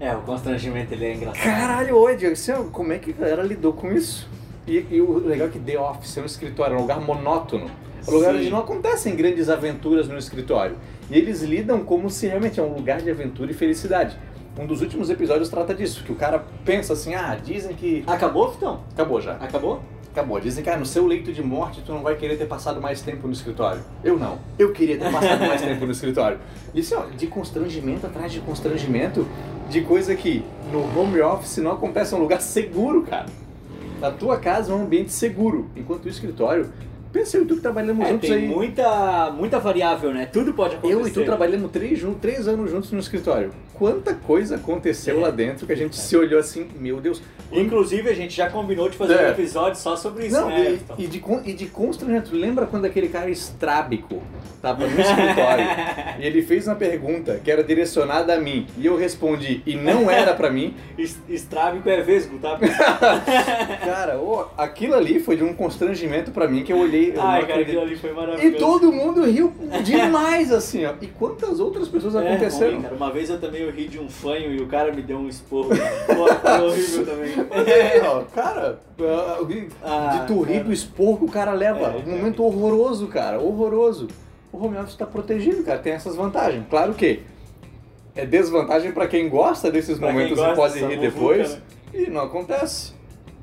É, 0.00 0.14
o 0.14 0.22
constrangimento 0.22 0.94
ele 0.94 1.04
é 1.04 1.14
engraçado. 1.14 1.44
Caralho, 1.44 1.94
hoje, 1.94 2.26
assim, 2.26 2.52
ó, 2.52 2.62
como 2.64 2.92
é 2.92 2.98
que 2.98 3.10
a 3.10 3.14
galera 3.14 3.42
lidou 3.42 3.74
com 3.74 3.92
isso? 3.92 4.28
E, 4.66 4.86
e 4.90 5.00
o 5.00 5.18
legal 5.18 5.48
é 5.48 5.50
que 5.50 5.58
The 5.58 5.78
Office 5.78 6.16
é 6.16 6.22
um 6.22 6.24
escritório, 6.24 6.74
é 6.74 6.78
um 6.78 6.82
lugar 6.82 7.00
monótono. 7.00 7.70
É 8.06 8.10
um 8.10 8.14
lugar 8.14 8.34
onde 8.34 8.48
não 8.48 8.60
acontecem 8.60 9.14
grandes 9.14 9.50
aventuras 9.50 10.08
no 10.08 10.16
escritório. 10.16 10.76
E 11.10 11.18
eles 11.18 11.42
lidam 11.42 11.84
como 11.84 12.08
se 12.08 12.26
realmente 12.26 12.58
é 12.58 12.62
um 12.62 12.72
lugar 12.72 13.02
de 13.02 13.10
aventura 13.10 13.50
e 13.50 13.54
felicidade. 13.54 14.16
Um 14.58 14.66
dos 14.66 14.80
últimos 14.80 15.10
episódios 15.10 15.48
trata 15.48 15.74
disso, 15.74 16.02
que 16.02 16.12
o 16.12 16.16
cara 16.16 16.44
pensa 16.64 16.94
assim, 16.94 17.14
ah, 17.14 17.38
dizem 17.42 17.74
que... 17.76 18.02
Acabou, 18.06 18.50
Fitão? 18.52 18.80
Acabou 18.92 19.20
já. 19.20 19.32
Acabou? 19.34 19.82
Acabou. 20.12 20.40
Dizem 20.40 20.64
que 20.64 20.70
ah, 20.70 20.76
no 20.76 20.86
seu 20.86 21.06
leito 21.06 21.32
de 21.32 21.42
morte 21.42 21.82
tu 21.84 21.92
não 21.92 22.02
vai 22.02 22.16
querer 22.16 22.36
ter 22.36 22.46
passado 22.46 22.80
mais 22.80 23.00
tempo 23.00 23.26
no 23.26 23.32
escritório. 23.32 23.82
Eu 24.02 24.18
não. 24.18 24.38
Eu 24.58 24.72
queria 24.72 24.98
ter 24.98 25.12
passado 25.12 25.40
mais 25.40 25.60
tempo 25.60 25.84
no 25.84 25.92
escritório. 25.92 26.38
Isso, 26.74 26.96
ó, 26.96 27.04
de 27.06 27.26
constrangimento 27.26 28.06
atrás 28.06 28.32
de 28.32 28.40
constrangimento, 28.40 29.26
de 29.68 29.82
coisa 29.82 30.14
que 30.14 30.44
no 30.72 30.80
home 30.98 31.20
office 31.20 31.58
não 31.58 31.72
acontece, 31.72 32.14
é 32.14 32.16
um 32.16 32.20
lugar 32.20 32.40
seguro, 32.40 33.02
cara. 33.02 33.26
A 34.00 34.10
tua 34.10 34.38
casa 34.38 34.72
é 34.72 34.74
um 34.74 34.82
ambiente 34.82 35.12
seguro, 35.12 35.68
enquanto 35.74 36.04
o 36.04 36.08
escritório, 36.08 36.72
pensa 37.12 37.36
eu 37.36 37.42
e 37.42 37.46
tu 37.46 37.56
que 37.56 37.60
trabalhamos 37.62 38.06
É, 38.06 38.10
juntos 38.10 38.28
tem 38.28 38.38
aí. 38.38 38.46
muita, 38.48 39.30
muita 39.30 39.58
variável, 39.58 40.12
né? 40.12 40.26
Tudo 40.26 40.52
pode 40.52 40.76
acontecer. 40.76 40.94
Eu 41.00 41.06
e 41.06 41.10
tu 41.10 41.24
trabalhamos 41.24 41.70
três, 41.70 42.00
três 42.20 42.46
anos 42.48 42.70
juntos 42.70 42.90
no 42.92 42.98
escritório. 42.98 43.50
Quanta 43.74 44.12
coisa 44.14 44.56
aconteceu 44.56 45.18
É. 45.18 45.20
lá 45.22 45.30
dentro 45.30 45.64
que 45.66 45.72
a 45.72 45.76
gente 45.76 45.96
se 45.96 46.16
olhou 46.16 46.40
assim, 46.40 46.66
meu 46.78 47.00
Deus. 47.00 47.22
Inclusive, 47.52 48.10
a 48.10 48.14
gente 48.14 48.36
já 48.36 48.50
combinou 48.50 48.88
de 48.90 48.96
fazer 48.96 49.14
É. 49.14 49.28
um 49.28 49.30
episódio 49.30 49.80
só 49.80 49.94
sobre 49.96 50.26
isso, 50.26 50.36
Não, 50.40 50.48
né? 50.48 50.78
e, 50.98 51.04
e 51.04 51.06
de, 51.06 51.22
e 51.44 51.52
de 51.52 51.66
constrangimento. 51.66 52.34
Lembra 52.34 52.66
quando 52.66 52.84
aquele 52.84 53.08
cara 53.08 53.30
estrábico 53.30 54.20
tava 54.60 54.84
no 54.86 55.00
escritório 55.00 55.64
e 56.18 56.26
ele 56.26 56.42
fez 56.42 56.66
uma 56.66 56.74
pergunta 56.74 57.40
que 57.42 57.48
era 57.50 57.62
direcionada 57.62 58.34
a 58.34 58.40
mim 58.40 58.66
e 58.76 58.84
eu 58.86 58.96
respondi 58.96 59.62
e 59.64 59.76
não 59.76 60.10
era 60.10 60.34
pra 60.34 60.50
mim? 60.50 60.74
Es- 60.98 61.18
Estrábico 61.28 61.88
é 61.88 62.02
vesgo, 62.02 62.36
tá? 62.38 62.58
Cara, 63.84 64.18
ô, 64.18 64.46
aquilo 64.56 64.94
ali 64.94 65.20
foi 65.20 65.36
de 65.36 65.44
um 65.44 65.54
constrangimento 65.54 66.30
pra 66.32 66.48
mim 66.48 66.62
que 66.64 66.72
eu 66.72 66.78
olhei. 66.78 66.97
Eu 67.06 67.22
Ai, 67.22 67.40
não 67.40 67.48
cara, 67.48 67.60
aquilo 67.60 67.80
ali 67.80 67.96
foi 67.96 68.12
maravilhoso. 68.12 68.56
E 68.56 68.58
todo 68.58 68.92
mundo 68.92 69.24
riu 69.24 69.52
demais, 69.84 70.52
assim, 70.52 70.84
ó. 70.84 70.92
E 71.00 71.06
quantas 71.06 71.60
outras 71.60 71.88
pessoas 71.88 72.14
É, 72.14 72.28
aconteceram? 72.28 72.72
ruim, 72.74 72.82
cara. 72.82 72.94
Uma 72.94 73.10
vez 73.10 73.30
eu 73.30 73.40
também 73.40 73.62
eu 73.62 73.70
ri 73.70 73.88
de 73.88 73.98
um 73.98 74.08
fanho 74.08 74.52
e 74.52 74.60
o 74.60 74.66
cara 74.66 74.92
me 74.92 75.02
deu 75.02 75.18
um 75.18 75.28
esporro. 75.28 75.68
Pô, 76.06 76.26
foi 76.26 76.66
horrível 76.66 77.06
também. 77.06 77.32
Ó, 78.06 78.20
cara, 78.34 78.80
ah, 79.00 79.44
de 79.44 79.68
Ah, 79.82 80.24
tu 80.26 80.42
rir 80.42 80.64
do 80.64 80.72
esporro 80.72 81.18
que 81.18 81.24
o 81.24 81.28
cara 81.28 81.52
leva. 81.52 81.86
É, 81.86 82.02
um 82.06 82.16
momento 82.16 82.42
horroroso, 82.44 83.06
cara, 83.08 83.38
horroroso. 83.40 84.08
O 84.52 84.64
home 84.64 84.78
office 84.78 84.96
tá 84.96 85.06
protegido, 85.06 85.62
cara, 85.62 85.78
tem 85.78 85.92
essas 85.92 86.16
vantagens. 86.16 86.64
Claro 86.70 86.94
que 86.94 87.20
é 88.16 88.24
desvantagem 88.26 88.92
pra 88.92 89.06
quem 89.06 89.28
gosta 89.28 89.70
desses 89.70 89.98
Pra 89.98 90.08
momentos 90.10 90.32
e 90.38 90.40
gosta 90.40 90.56
pode 90.56 90.74
dessa 90.74 90.86
rir 90.88 90.98
depois 90.98 91.54
né? 91.54 91.60
e 91.94 92.10
não 92.10 92.22
acontece. 92.22 92.92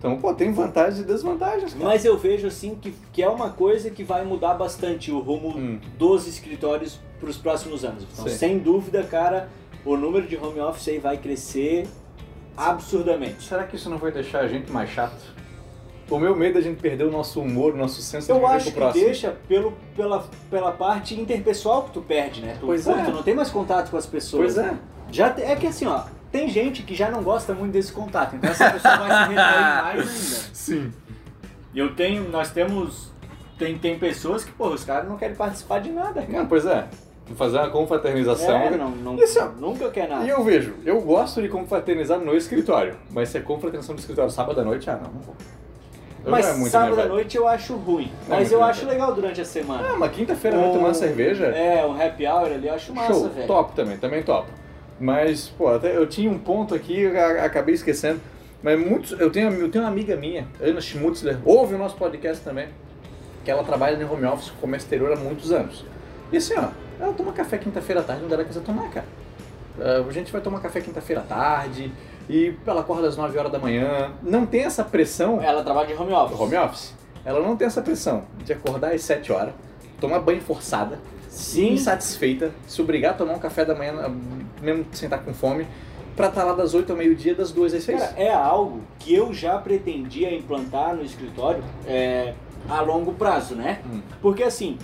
Então, 0.08 0.18
pô, 0.22 0.34
tem 0.34 0.52
vantagens 0.52 1.00
e 1.00 1.04
desvantagens, 1.04 1.74
cara. 1.74 1.86
Mas 1.86 2.06
eu 2.06 2.18
vejo 2.18 2.48
assim 2.48 2.76
que, 2.76 2.94
que 3.12 3.22
é 3.24 3.30
uma 3.30 3.50
coisa 3.50 3.90
que 3.90 4.04
vai 4.04 4.24
mudar 4.24 4.54
bastante 4.54 5.12
o 5.12 5.20
rumo 5.20 5.50
Hum. 5.58 5.80
dos 5.98 6.28
escritórios 6.28 7.00
para 7.20 7.30
os 7.30 7.38
próximos 7.38 7.84
anos. 7.84 8.06
Então, 8.12 8.28
Sim. 8.28 8.36
sem 8.38 8.60
dúvida, 8.60 9.04
cara, 9.04 9.50
o 9.86 9.96
número 9.98 10.28
de 10.28 10.36
home 10.38 10.60
office 10.60 10.88
aí 10.90 11.00
vai 11.00 11.18
crescer 11.18 11.88
absurdamente. 12.56 13.44
Será 13.44 13.64
que 13.64 13.76
isso 13.76 13.90
não 13.90 13.98
vai 13.98 14.12
deixar 14.12 14.40
a 14.42 14.48
gente 14.48 14.72
mais 14.72 14.90
chato? 14.90 15.34
O 16.10 16.20
meu 16.20 16.36
medo 16.36 16.58
é 16.58 16.62
a 16.62 16.64
gente 16.64 16.80
perder 16.80 17.04
o 17.06 17.12
nosso 17.12 17.42
humor, 17.42 17.74
o 17.74 17.78
nosso 17.78 18.00
senso 18.02 18.28
de 18.28 18.32
Eu 18.32 18.36
viver 18.40 18.52
acho 18.54 18.66
pro 18.66 18.74
que 18.74 18.80
próximo. 18.80 19.06
deixa 19.06 19.32
pelo, 19.48 19.74
pela, 19.96 20.24
pela 20.52 20.72
parte 20.72 21.20
interpessoal 21.20 21.84
que 21.86 21.92
tu 21.94 22.02
perde, 22.02 22.42
né? 22.42 22.58
Tu, 22.60 22.66
Pois 22.66 22.86
pô, 22.86 22.92
é. 22.92 23.04
tu 23.06 23.12
não 23.12 23.24
tem 23.24 23.34
mais 23.34 23.50
contato 23.50 23.90
com 23.90 23.98
as 23.98 24.06
pessoas. 24.06 24.54
Pois 24.54 24.58
é. 24.68 24.76
Já 25.12 25.32
te- 25.32 25.42
é 25.42 25.56
que 25.56 25.66
assim, 25.66 25.88
ó, 25.88 26.04
tem 26.36 26.50
gente 26.50 26.84
que 26.84 26.94
já 26.94 27.10
não 27.10 27.24
gosta 27.24 27.54
muito 27.54 27.72
desse 27.72 27.94
contato, 27.94 28.36
então 28.36 28.50
essa 28.50 28.70
pessoa 28.72 28.98
vai 28.98 29.24
se 29.24 29.30
retrair 29.30 29.84
mais 29.84 30.00
ainda. 30.00 30.50
Sim. 30.54 30.92
E 31.74 31.80
eu 31.80 31.96
tenho, 31.96 32.30
nós 32.30 32.52
temos, 32.52 33.12
tem, 33.58 33.78
tem 33.78 33.98
pessoas 33.98 34.44
que, 34.44 34.52
pô, 34.52 34.68
os 34.68 34.84
caras 34.84 35.08
não 35.08 35.16
querem 35.18 35.36
participar 35.36 35.80
de 35.80 35.92
nada, 35.92 36.22
cara. 36.22 36.40
Não, 36.40 36.46
pois 36.46 36.66
é. 36.66 36.86
Fazer 37.36 37.58
uma 37.58 37.70
confraternização. 37.70 38.56
É, 38.56 38.78
não, 38.78 38.90
não, 38.92 39.16
Isso 39.16 39.40
é- 39.40 39.50
nunca 39.60 39.90
quer 39.90 40.08
nada. 40.10 40.26
E 40.26 40.30
eu 40.30 40.44
vejo, 40.44 40.76
eu 40.86 41.02
gosto 41.02 41.42
de 41.42 41.48
confraternizar 41.48 42.20
no 42.20 42.36
escritório, 42.36 42.98
mas 43.12 43.30
se 43.30 43.38
é 43.38 43.42
confraternização 43.42 43.96
no 43.96 44.00
escritório 44.00 44.30
sábado 44.30 44.60
à 44.60 44.64
noite, 44.64 44.90
ah, 44.90 45.00
não, 45.02 45.12
não 45.12 45.22
vou. 45.22 45.36
Eu 46.24 46.32
Mas 46.32 46.46
não 46.48 46.54
é 46.54 46.58
muito 46.58 46.72
sábado 46.72 47.00
à 47.02 47.06
noite 47.06 47.38
eu 47.38 47.48
acho 47.48 47.76
ruim. 47.76 48.12
Não 48.28 48.36
é 48.36 48.40
mas 48.40 48.50
muito 48.50 48.54
eu 48.54 48.64
acho 48.64 48.86
legal 48.88 49.14
durante 49.14 49.40
a 49.42 49.46
semana. 49.46 49.88
Ah, 49.90 49.94
uma 49.94 50.10
quinta-feira 50.10 50.58
vai 50.58 50.70
Um- 50.70 50.74
tomar 50.74 50.94
cerveja, 50.94 51.46
É, 51.46 51.86
um 51.86 51.94
happy 52.00 52.28
hour 52.28 52.46
ali, 52.52 52.68
eu 52.68 52.74
acho 52.74 52.94
massa, 52.94 53.14
show, 53.14 53.30
velho. 53.30 53.48
top 53.48 53.74
também, 53.74 53.98
também 53.98 54.22
top. 54.24 54.48
Mas, 55.00 55.50
pô, 55.50 55.68
até 55.68 55.96
eu 55.96 56.08
tinha 56.08 56.30
um 56.30 56.40
ponto 56.40 56.74
aqui, 56.74 57.06
acabei 57.44 57.76
esquecendo, 57.76 58.22
mas 58.64 58.80
muitos, 58.80 59.12
eu 59.20 59.30
tenho, 59.30 59.52
eu 59.52 59.70
tenho 59.70 59.84
uma 59.84 59.92
amiga 59.92 60.16
minha, 60.16 60.48
Ana 60.62 60.80
Schmutzler, 60.80 61.38
ouve 61.44 61.76
o 61.76 61.78
nosso 61.78 61.96
podcast 61.98 62.44
também, 62.44 62.70
que 63.44 63.52
ela 63.52 63.64
trabalha 63.64 63.98
no 63.98 64.12
home 64.12 64.26
office 64.26 64.50
com 64.50 64.62
comércio 64.62 64.86
exterior 64.86 65.12
há 65.12 65.16
muitos 65.16 65.52
anos. 65.52 65.86
E 66.32 66.38
assim, 66.38 66.54
ó, 66.58 66.70
ela 67.00 67.14
toma 67.14 67.34
café 67.34 67.58
quinta-feira 67.58 68.02
à 68.02 68.04
tarde, 68.04 68.22
não 68.22 68.30
dá 68.30 68.36
ela 68.36 68.46
quiser 68.46 68.62
tomar, 68.62 68.90
cara. 68.90 69.06
Ah, 69.80 70.04
a 70.08 70.12
gente 70.12 70.32
vai 70.32 70.42
tomar 70.42 70.62
café 70.62 70.80
quinta-feira 70.80 71.22
à 71.22 71.26
tarde, 71.26 71.92
e 72.30 72.56
ela 72.66 72.82
acorda 72.82 73.08
às 73.08 73.18
9 73.18 73.38
horas 73.38 73.52
da 73.52 73.60
manhã, 73.60 74.12
não 74.24 74.46
tem 74.46 74.64
essa 74.64 74.84
pressão 74.84 75.42
Ela 75.42 75.64
trabalha 75.64 75.88
de 75.88 75.94
home 75.94 76.14
office. 76.14 76.40
home 76.40 76.56
office, 76.56 76.94
ela 77.24 77.40
não 77.40 77.56
tem 77.56 77.68
essa 77.68 77.82
pressão 77.82 78.24
de 78.44 78.54
acordar 78.54 78.94
às 78.94 79.04
7 79.04 79.32
horas, 79.32 79.54
tomar 80.00 80.20
banho 80.20 80.42
forçada, 80.42 80.98
Sim. 81.36 81.74
insatisfeita, 81.74 82.52
se 82.68 82.82
obrigar 82.82 83.12
a 83.12 83.14
tomar 83.14 83.34
um 83.34 83.40
café 83.40 83.66
da 83.66 83.76
manhã, 83.76 83.94
mesmo 84.62 84.86
sem 84.94 85.08
estar 85.08 85.18
com 85.20 85.34
fome, 85.34 85.68
pra 86.16 86.28
estar 86.28 86.44
lá 86.46 86.54
das 86.54 86.74
8 86.74 86.92
ao 86.92 86.98
meio-dia, 86.98 87.36
das 87.36 87.52
2 87.52 87.74
às 87.74 87.84
6. 87.84 88.00
Cara, 88.00 88.14
é 88.18 88.34
algo 88.34 88.82
que 89.00 89.14
eu 89.14 89.34
já 89.34 89.58
pretendia 89.58 90.34
implantar 90.34 90.96
no 90.96 91.04
escritório 91.04 91.64
é, 91.86 92.34
a 92.70 92.82
longo 92.82 93.14
prazo, 93.14 93.54
né? 93.56 93.82
Hum. 93.86 94.02
Porque 94.22 94.44
assim, 94.44 94.78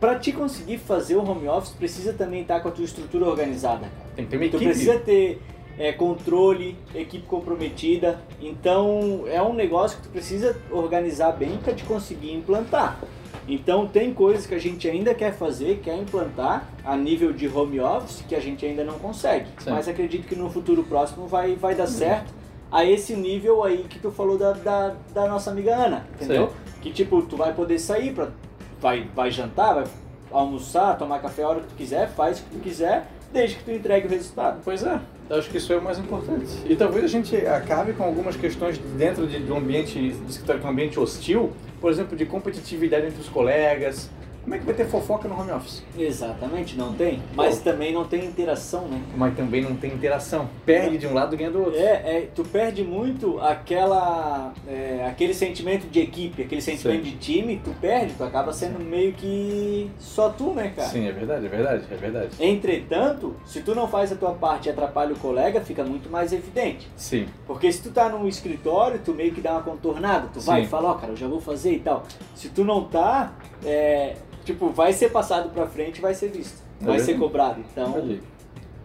pra 0.00 0.18
te 0.18 0.32
conseguir 0.32 0.78
fazer 0.78 1.16
o 1.16 1.22
home 1.28 1.46
office, 1.48 1.72
precisa 1.74 2.12
também 2.14 2.42
estar 2.42 2.60
com 2.60 2.68
a 2.68 2.72
tua 2.72 2.84
estrutura 2.84 3.26
organizada. 3.26 3.80
cara. 3.80 3.92
Tem 4.16 4.24
que 4.24 4.30
ter 4.30 4.36
uma 4.36 4.42
Tu 4.48 4.56
equipe. 4.56 4.64
precisa 4.64 4.98
ter 4.98 5.42
é, 5.78 5.92
controle, 5.92 6.76
equipe 6.94 7.26
comprometida. 7.26 8.18
Então 8.40 9.24
é 9.28 9.42
um 9.42 9.52
negócio 9.52 9.98
que 9.98 10.04
tu 10.04 10.08
precisa 10.08 10.56
organizar 10.70 11.32
bem 11.32 11.58
para 11.58 11.74
te 11.74 11.84
conseguir 11.84 12.32
implantar. 12.32 12.98
Então 13.48 13.86
tem 13.86 14.12
coisas 14.12 14.46
que 14.46 14.54
a 14.54 14.58
gente 14.58 14.86
ainda 14.86 15.14
quer 15.14 15.32
fazer, 15.32 15.80
quer 15.82 15.96
implantar 15.96 16.68
a 16.84 16.94
nível 16.96 17.32
de 17.32 17.48
home 17.48 17.80
office 17.80 18.22
que 18.28 18.34
a 18.34 18.40
gente 18.40 18.64
ainda 18.66 18.84
não 18.84 18.98
consegue. 18.98 19.46
Sim. 19.58 19.70
Mas 19.70 19.88
acredito 19.88 20.28
que 20.28 20.36
no 20.36 20.50
futuro 20.50 20.84
próximo 20.84 21.26
vai, 21.26 21.56
vai 21.56 21.74
dar 21.74 21.86
certo 21.86 22.32
a 22.70 22.84
esse 22.84 23.14
nível 23.14 23.64
aí 23.64 23.84
que 23.88 23.98
tu 23.98 24.10
falou 24.10 24.36
da, 24.36 24.52
da, 24.52 24.94
da 25.14 25.26
nossa 25.26 25.50
amiga 25.50 25.74
Ana, 25.74 26.06
entendeu? 26.14 26.52
Que 26.82 26.92
tipo, 26.92 27.22
tu 27.22 27.36
vai 27.36 27.54
poder 27.54 27.78
sair, 27.78 28.12
pra, 28.12 28.28
vai, 28.80 29.08
vai 29.14 29.30
jantar, 29.30 29.74
vai 29.74 29.84
almoçar, 30.30 30.98
tomar 30.98 31.20
café 31.20 31.42
a 31.42 31.48
hora 31.48 31.60
que 31.60 31.68
tu 31.68 31.74
quiser, 31.74 32.08
faz 32.10 32.40
o 32.40 32.42
que 32.44 32.50
tu 32.50 32.58
quiser, 32.58 33.06
desde 33.32 33.56
que 33.56 33.64
tu 33.64 33.70
entregue 33.70 34.06
o 34.06 34.10
resultado. 34.10 34.60
Pois 34.62 34.82
é, 34.82 35.00
acho 35.30 35.50
que 35.50 35.58
isso 35.58 35.72
é 35.72 35.76
o 35.76 35.82
mais 35.82 35.98
importante. 35.98 36.46
E 36.66 36.74
talvez 36.74 37.04
a 37.04 37.08
gente 37.08 37.36
acabe 37.36 37.92
com 37.92 38.04
algumas 38.04 38.36
questões 38.36 38.78
dentro 38.96 39.26
de, 39.26 39.40
de 39.40 39.52
um 39.52 39.58
ambiente, 39.58 40.12
de 40.12 40.50
é 40.50 40.66
um 40.66 40.70
ambiente 40.70 40.98
hostil, 40.98 41.52
por 41.80 41.90
exemplo, 41.90 42.16
de 42.16 42.24
competitividade 42.24 43.06
entre 43.06 43.20
os 43.20 43.28
colegas. 43.28 44.10
Como 44.48 44.54
é 44.54 44.58
que 44.60 44.64
vai 44.64 44.74
ter 44.74 44.86
fofoca 44.86 45.28
no 45.28 45.38
home 45.38 45.50
office? 45.50 45.82
Exatamente, 45.98 46.74
não 46.74 46.94
tem. 46.94 47.22
Mas 47.34 47.60
também 47.60 47.92
não 47.92 48.04
tem 48.04 48.24
interação, 48.24 48.88
né? 48.88 48.98
Mas 49.14 49.36
também 49.36 49.60
não 49.60 49.76
tem 49.76 49.92
interação. 49.92 50.48
Perde 50.64 50.96
de 50.96 51.06
um 51.06 51.12
lado 51.12 51.34
e 51.34 51.36
ganha 51.36 51.50
do 51.50 51.58
outro. 51.58 51.78
É, 51.78 51.82
é, 51.82 52.28
tu 52.34 52.42
perde 52.44 52.82
muito 52.82 53.38
aquela, 53.40 54.54
é, 54.66 55.04
aquele 55.06 55.34
sentimento 55.34 55.86
de 55.90 56.00
equipe, 56.00 56.40
aquele 56.40 56.62
sentimento 56.62 57.04
Sim. 57.04 57.10
de 57.10 57.16
time, 57.18 57.60
tu 57.62 57.74
perde, 57.78 58.14
tu 58.14 58.24
acaba 58.24 58.50
sendo 58.54 58.82
meio 58.82 59.12
que 59.12 59.90
só 59.98 60.30
tu, 60.30 60.54
né, 60.54 60.72
cara? 60.74 60.88
Sim, 60.88 61.06
é 61.06 61.12
verdade, 61.12 61.44
é 61.44 61.48
verdade, 61.50 61.84
é 61.90 61.96
verdade. 61.96 62.30
Entretanto, 62.40 63.36
se 63.44 63.60
tu 63.60 63.74
não 63.74 63.86
faz 63.86 64.10
a 64.12 64.16
tua 64.16 64.32
parte 64.32 64.68
e 64.68 64.70
atrapalha 64.70 65.12
o 65.12 65.18
colega, 65.18 65.60
fica 65.60 65.84
muito 65.84 66.08
mais 66.08 66.32
evidente. 66.32 66.88
Sim, 66.96 67.28
Porque 67.46 67.70
se 67.70 67.82
tu 67.82 67.90
tá 67.90 68.08
num 68.08 68.26
escritório, 68.26 68.98
tu 69.04 69.12
meio 69.12 69.30
que 69.30 69.42
dá 69.42 69.52
uma 69.52 69.62
contornada, 69.62 70.30
tu 70.32 70.40
vai 70.40 70.62
e 70.62 70.64
Sim. 70.64 70.70
fala, 70.70 70.92
ó, 70.92 70.94
cara, 70.94 71.12
eu 71.12 71.16
já 71.18 71.28
vou 71.28 71.38
fazer 71.38 71.74
e 71.74 71.80
tal. 71.80 72.04
Se 72.34 72.48
tu 72.48 72.64
não 72.64 72.84
tá, 72.84 73.34
é, 73.62 74.16
tipo, 74.52 74.70
vai 74.70 74.92
ser 74.92 75.10
passado 75.10 75.50
pra 75.50 75.66
frente, 75.66 76.00
vai 76.00 76.14
ser 76.14 76.28
visto, 76.30 76.62
É 76.80 76.84
vai 76.86 76.98
ser 76.98 77.18
cobrado. 77.18 77.60
Então, 77.72 77.90
Entendi. 77.98 78.20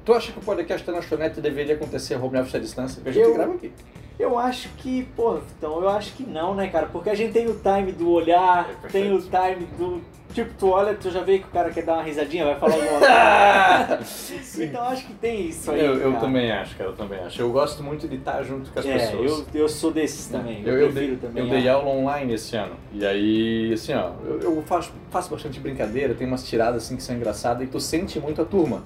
Tu 0.06 0.13
acha 0.13 0.32
que 0.34 0.39
o 0.39 0.41
podcast 0.41 0.86
da 0.86 0.91
lanchonete 0.93 1.39
deveria 1.39 1.76
acontecer 1.76 2.15
home 2.21 2.38
office 2.38 2.56
à 2.56 2.60
distância? 2.60 2.95
Porque 3.02 3.10
a 3.10 3.13
gente 3.13 3.23
Eu- 3.30 3.34
grava 3.34 3.54
aqui. 3.54 3.71
eu 4.19 4.38
acho 4.38 4.67
que, 4.78 5.04
pô, 5.15 5.39
então 5.58 5.82
eu 5.82 5.88
acho 5.89 6.13
que 6.13 6.23
não, 6.23 6.54
né, 6.54 6.67
cara? 6.67 6.88
Porque 6.88 7.10
a 7.10 7.15
gente 7.15 7.32
tem 7.32 7.47
o 7.47 7.56
time 7.60 7.93
do 7.93 8.10
olhar, 8.12 8.69
É, 8.84 8.88
tem 8.89 9.13
o 9.13 9.19
time 9.21 9.65
do. 9.78 10.02
Tipo, 10.34 10.52
tu 10.58 10.69
olha, 10.69 10.96
tu 10.96 11.12
já 11.12 11.22
vê 11.22 11.38
que 11.39 11.46
o 11.46 11.52
cara 11.52 11.69
quer 11.69 11.84
dar 11.84 11.93
uma 11.93 12.04
risadinha, 12.04 12.46
vai 12.46 12.56
falar 12.56 12.74
alguma 12.74 13.00
coisa. 13.98 14.63
então 14.65 14.82
acho 14.84 15.06
que 15.06 15.13
tem 15.13 15.48
isso 15.48 15.69
aí. 15.72 15.80
Eu, 15.86 15.96
eu 15.98 16.19
também 16.19 16.52
acho, 16.52 16.76
cara, 16.76 16.89
eu 16.89 16.96
também 16.96 17.19
acho. 17.19 17.41
Eu 17.41 17.52
gosto 17.52 17.84
muito 17.84 18.08
de 18.08 18.15
estar 18.15 18.41
junto 18.43 18.72
com 18.72 18.80
as 18.80 18.86
É, 18.86 18.93
pessoas. 18.98 19.32
eu, 19.54 19.62
eu 19.62 19.69
sou 19.69 19.91
desses 19.91 20.28
também. 20.28 20.62
Eu, 20.65 20.74
Eu, 20.74 20.80
eu 20.88 20.91
dei, 20.91 21.15
também. 21.17 21.43
eu 21.43 21.50
dei 21.50 21.67
a- 21.69 21.74
aula 21.74 21.89
online 21.89 22.34
esse 22.34 22.56
ano. 22.56 22.76
E 22.91 23.06
aí, 23.06 23.74
assim, 23.74 23.93
ó, 23.93 24.12
eu, 24.26 24.39
eu 24.41 24.63
faço, 24.63 24.91
faço 25.12 25.30
bastante 25.30 25.60
brincadeira, 25.60 26.13
tem 26.13 26.26
umas 26.28 26.43
tiradas 26.48 26.84
assim 26.84 26.96
que 26.96 27.04
são 27.04 27.15
engraçadas 27.15 27.63
e 27.63 27.67
tu 27.67 27.80
sente 27.80 28.19
muito 28.19 28.41
a 28.41 28.46
turma. 28.46 28.84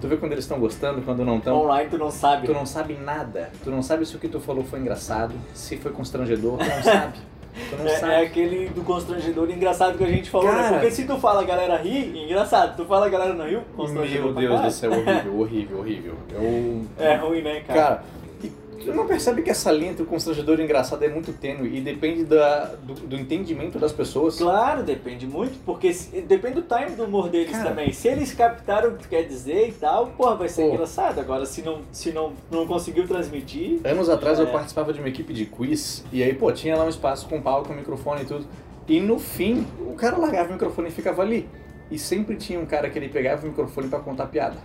Tu 0.00 0.06
vê 0.08 0.16
quando 0.16 0.32
eles 0.32 0.44
estão 0.44 0.60
gostando, 0.60 1.02
quando 1.02 1.24
não 1.24 1.38
estão. 1.38 1.56
Online 1.56 1.88
tu 1.90 1.98
não 1.98 2.10
sabe. 2.10 2.46
Tu 2.46 2.52
não 2.52 2.64
sabe 2.66 2.94
nada. 2.94 3.50
Tu 3.64 3.70
não 3.70 3.82
sabe 3.82 4.06
se 4.06 4.14
o 4.14 4.18
que 4.18 4.28
tu 4.28 4.38
falou 4.40 4.62
foi 4.64 4.78
engraçado, 4.78 5.34
se 5.54 5.76
foi 5.76 5.90
constrangedor, 5.92 6.58
tu 6.58 6.64
não 6.64 6.82
sabe. 6.82 7.18
Não 7.78 8.10
É, 8.10 8.22
é 8.22 8.26
aquele 8.26 8.68
do 8.68 8.82
constrangedor 8.82 9.50
engraçado 9.50 9.98
que 9.98 10.04
a 10.04 10.08
gente 10.08 10.30
falou, 10.30 10.52
né? 10.52 10.62
Cara. 10.62 10.72
Porque 10.74 10.90
se 10.90 11.04
tu 11.04 11.16
fala 11.18 11.42
a 11.42 11.44
galera 11.44 11.76
ri, 11.76 12.24
engraçado. 12.24 12.76
Tu 12.76 12.84
fala 12.84 13.06
a 13.06 13.08
galera 13.08 13.34
não 13.34 13.46
riu, 13.46 13.62
constrangedor. 13.76 14.32
Meu 14.32 14.48
Deus 14.48 14.60
do 14.60 14.70
céu, 14.70 14.90
horrível, 14.92 15.38
horrível, 15.40 15.78
horrível. 15.78 16.14
Eu... 16.32 16.86
É 16.98 17.16
ruim, 17.16 17.42
né, 17.42 17.60
cara? 17.66 17.80
Cara, 17.80 18.02
tu 18.84 18.92
não 18.94 19.06
percebe 19.06 19.42
que 19.42 19.50
essa 19.50 19.70
linha 19.72 19.90
entre 19.90 20.02
o 20.02 20.06
constrangedor 20.06 20.58
e 20.58 20.62
o 20.62 20.64
engraçado 20.64 21.02
é 21.04 21.08
muito 21.08 21.32
tênue 21.32 21.76
e 21.76 21.80
depende 21.80 22.24
da, 22.24 22.74
do, 22.82 22.94
do 22.94 23.16
entendimento 23.16 23.78
das 23.78 23.92
pessoas. 23.92 24.36
Claro, 24.38 24.82
depende 24.82 25.26
muito, 25.26 25.58
porque 25.64 25.92
se- 25.92 26.20
depende 26.22 26.56
do 26.56 26.62
time 26.62 26.96
do 26.96 27.04
humor 27.04 27.28
deles 27.28 27.50
Cara. 27.52 27.70
também. 27.70 27.92
Se 27.92 28.08
eles 28.08 28.32
captaram 28.32 28.90
o 28.90 28.92
que 28.96 29.02
tu 29.04 29.08
quer 29.08 29.22
dizer 29.24 29.68
e 29.68 29.72
tal, 29.72 30.08
porra, 30.08 30.36
vai 30.36 30.48
ser 30.48 30.66
engraçado. 30.72 31.18
Agora, 31.20 31.44
se 31.46 31.62
não, 31.62 31.80
se 31.92 32.12
não, 32.12 32.32
não 32.50 32.66
conseguiu 32.66 33.06
transmitir. 33.06 33.80
Anos 33.84 34.08
atrás 34.08 34.38
eu 34.38 34.46
É. 34.46 34.50
participava 34.50 34.92
de 34.92 34.98
uma 35.00 35.08
equipe 35.08 35.32
de 35.32 35.46
quiz 35.46 36.04
e 36.12 36.22
aí, 36.22 36.32
pô, 36.34 36.50
tinha 36.52 36.76
lá 36.76 36.84
um 36.84 36.88
espaço 36.88 37.28
com 37.28 37.40
palco, 37.40 37.72
microfone 37.72 38.22
e 38.22 38.24
tudo. 38.24 38.46
E 38.88 39.00
no 39.00 39.18
fim, 39.18 39.66
o 39.80 39.92
cara 39.94 40.16
largava 40.16 40.48
o 40.48 40.52
microfone 40.52 40.88
e 40.88 40.90
ficava 40.90 41.20
ali. 41.22 41.46
E 41.90 41.98
sempre 41.98 42.36
tinha 42.36 42.58
um 42.60 42.66
cara 42.66 42.88
que 42.90 42.98
ele 42.98 43.08
pegava 43.08 43.44
o 43.44 43.48
microfone 43.48 43.88
pra 43.88 43.98
contar 43.98 44.26
piada. 44.26 44.56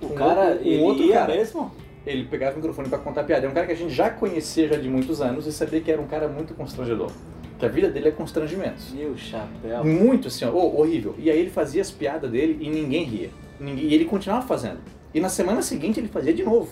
O 0.00 0.06
Um 0.06 0.08
cara, 0.14 0.50
outro- 0.52 0.64
um 0.64 0.70
ele 0.70 0.82
outro 0.82 1.02
ia 1.04 1.14
cara. 1.14 1.34
mesmo? 1.34 1.72
Ele 2.08 2.24
pegava 2.24 2.54
o 2.54 2.56
microfone 2.56 2.88
pra 2.88 2.98
contar 2.98 3.24
piada. 3.24 3.46
É 3.46 3.50
um 3.50 3.52
cara 3.52 3.66
que 3.66 3.72
a 3.72 3.76
gente 3.76 3.92
já 3.92 4.08
conhecia 4.08 4.66
já 4.66 4.76
de 4.76 4.88
muitos 4.88 5.20
anos 5.20 5.46
e 5.46 5.52
sabia 5.52 5.80
que 5.80 5.90
era 5.90 6.00
um 6.00 6.06
cara 6.06 6.26
muito 6.26 6.54
constrangedor. 6.54 7.10
Que 7.58 7.66
a 7.66 7.68
vida 7.68 7.90
dele 7.90 8.08
é 8.08 8.10
constrangimentos. 8.12 8.92
Meu 8.92 9.16
chapéu. 9.16 9.84
Muito 9.84 10.28
assim, 10.28 10.44
ó, 10.44 10.50
oh, 10.52 10.80
horrível. 10.80 11.14
E 11.18 11.28
aí 11.30 11.38
ele 11.38 11.50
fazia 11.50 11.82
as 11.82 11.90
piadas 11.90 12.30
dele 12.30 12.56
e 12.60 12.70
ninguém 12.70 13.04
ria. 13.04 13.30
Ninguém- 13.60 13.84
e 13.86 13.94
ele 13.94 14.04
continuava 14.06 14.46
fazendo. 14.46 14.78
E 15.12 15.20
na 15.20 15.28
semana 15.28 15.60
seguinte 15.60 16.00
ele 16.00 16.08
fazia 16.08 16.32
de 16.32 16.42
novo. 16.44 16.70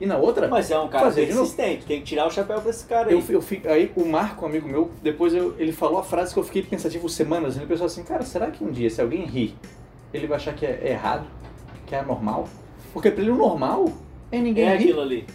E 0.00 0.04
na 0.04 0.18
outra, 0.18 0.46
Mas 0.46 0.70
é 0.70 0.78
um 0.78 0.88
cara 0.88 1.10
persistente, 1.10 1.86
tem 1.86 2.00
que 2.00 2.04
tirar 2.04 2.26
o 2.26 2.30
chapéu 2.30 2.60
pra 2.60 2.68
esse 2.68 2.84
cara 2.84 3.08
aí. 3.08 3.14
eu, 3.14 3.22
eu 3.30 3.40
fico, 3.40 3.66
aí 3.66 3.90
o 3.96 4.04
Marco, 4.04 4.44
um 4.44 4.48
amigo 4.48 4.68
meu, 4.68 4.90
depois 5.02 5.32
eu- 5.32 5.54
ele 5.58 5.72
falou 5.72 5.98
a 5.98 6.02
frase 6.04 6.34
que 6.34 6.38
eu 6.38 6.44
fiquei 6.44 6.62
pensativo 6.62 7.08
semanas. 7.08 7.56
Ele 7.56 7.64
pensou 7.64 7.86
assim, 7.86 8.04
cara, 8.04 8.22
será 8.22 8.50
que 8.50 8.62
um 8.62 8.70
dia 8.70 8.90
se 8.90 9.00
alguém 9.00 9.24
rir, 9.24 9.54
ele 10.12 10.26
vai 10.26 10.36
achar 10.36 10.54
que 10.54 10.66
é 10.66 10.90
errado, 10.90 11.26
que 11.86 11.94
é 11.94 11.98
anormal? 12.00 12.46
Porque 12.92 13.10
pra 13.10 13.22
ele 13.22 13.30
o 13.30 13.36
normal 13.36 13.90
é 14.32 14.38
ninguém 14.38 14.64
é 14.64 14.76
rir. 14.76 14.84
aquilo 14.84 15.00
ali. 15.00 15.26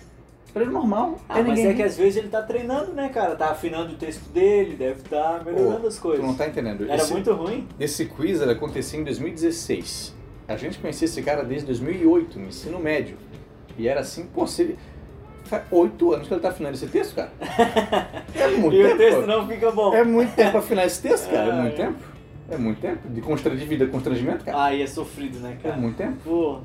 Pra 0.53 0.63
ele 0.63 0.71
o 0.71 0.73
normal 0.73 1.17
Ah, 1.29 1.39
é 1.39 1.43
mas 1.43 1.47
ninguém 1.55 1.67
é 1.67 1.73
que 1.73 1.81
rir. 1.81 1.87
às 1.87 1.97
vezes 1.97 2.17
ele 2.17 2.27
tá 2.27 2.41
treinando, 2.41 2.91
né, 2.93 3.07
cara? 3.09 3.35
Tá 3.35 3.51
afinando 3.51 3.93
o 3.93 3.95
texto 3.95 4.27
dele, 4.33 4.75
deve 4.75 4.99
estar 5.01 5.43
melhorando 5.45 5.85
Ô, 5.85 5.87
as 5.87 5.97
coisas. 5.97 6.19
Tu 6.19 6.27
não 6.27 6.35
tá 6.35 6.47
entendendo. 6.47 6.83
Era 6.83 6.95
esse, 7.01 7.11
muito 7.13 7.31
ruim. 7.33 7.65
esse 7.79 8.05
quiz 8.05 8.41
ele 8.41 8.51
acontecia 8.51 8.99
em 8.99 9.03
2016. 9.03 10.13
A 10.47 10.57
gente 10.57 10.77
conhecia 10.79 11.05
esse 11.05 11.21
cara 11.21 11.43
desde 11.43 11.67
2008, 11.67 12.37
no 12.37 12.47
ensino 12.47 12.79
médio. 12.79 13.15
E 13.77 13.87
era 13.87 14.01
assim, 14.01 14.25
pô, 14.25 14.45
se 14.45 14.61
ele... 14.63 14.77
Faz 15.45 15.63
oito 15.71 16.13
anos 16.13 16.27
que 16.27 16.33
ele 16.33 16.41
tá 16.41 16.49
afinando 16.49 16.75
esse 16.75 16.87
texto, 16.87 17.15
cara. 17.15 17.31
É 18.35 18.47
muito 18.57 18.75
E 18.75 18.83
tempo. 18.83 18.95
o 18.95 18.97
texto 18.97 19.19
pô. 19.21 19.27
não 19.27 19.47
fica 19.47 19.71
bom. 19.71 19.93
É 19.93 20.03
muito 20.03 20.33
tempo 20.35 20.51
pra 20.51 20.59
afinar 20.59 20.85
esse 20.85 21.01
texto, 21.01 21.29
cara. 21.29 21.47
É 21.47 21.51
Ah, 21.51 21.61
muito 21.61 21.81
é. 21.81 21.85
tempo. 21.85 21.99
É 22.51 22.57
muito 22.57 22.81
tempo. 22.81 23.09
De 23.09 23.21
constran- 23.21 23.55
de 23.55 23.65
vida 23.65 23.87
constrangimento, 23.87 24.43
cara. 24.45 24.63
Aí 24.65 24.81
é 24.81 24.87
sofrido, 24.87 25.39
né, 25.39 25.57
É 25.59 25.63
cara? 25.63 25.77
muito 25.77 25.95
tempo. 25.97 26.17
Pô, 26.23 26.59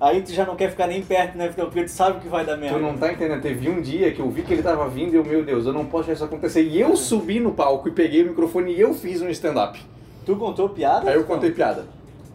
aí 0.00 0.22
tu 0.22 0.32
já 0.32 0.44
não 0.44 0.56
quer 0.56 0.70
ficar 0.70 0.86
nem 0.86 1.02
perto, 1.02 1.36
né? 1.36 1.48
Porque 1.48 1.84
tu 1.84 1.90
sabe 1.90 2.20
que 2.20 2.28
vai 2.28 2.44
dar 2.44 2.56
merda. 2.56 2.78
Tu 2.78 2.82
não 2.82 2.96
tá 2.96 3.12
entendendo. 3.12 3.40
Teve 3.40 3.68
um 3.68 3.80
dia 3.80 4.12
que 4.12 4.20
eu 4.20 4.30
vi 4.30 4.42
que 4.42 4.52
ele 4.52 4.62
tava 4.62 4.88
vindo 4.88 5.12
e 5.12 5.16
eu, 5.16 5.24
meu 5.24 5.44
Deus, 5.44 5.66
eu 5.66 5.72
não 5.72 5.84
posso 5.84 6.06
deixar 6.06 6.24
isso 6.24 6.24
acontecer. 6.24 6.62
E 6.62 6.80
eu 6.80 6.96
subi 6.96 7.40
no 7.40 7.52
palco 7.52 7.88
e 7.88 7.92
peguei 7.92 8.22
o 8.22 8.28
microfone 8.28 8.72
e 8.72 8.80
eu 8.80 8.94
fiz 8.94 9.22
um 9.22 9.28
stand-up. 9.28 9.80
Tu 10.24 10.36
contou 10.36 10.68
piada? 10.68 11.10
Aí 11.10 11.16
eu 11.16 11.24
contei 11.24 11.50
piada. 11.50 11.84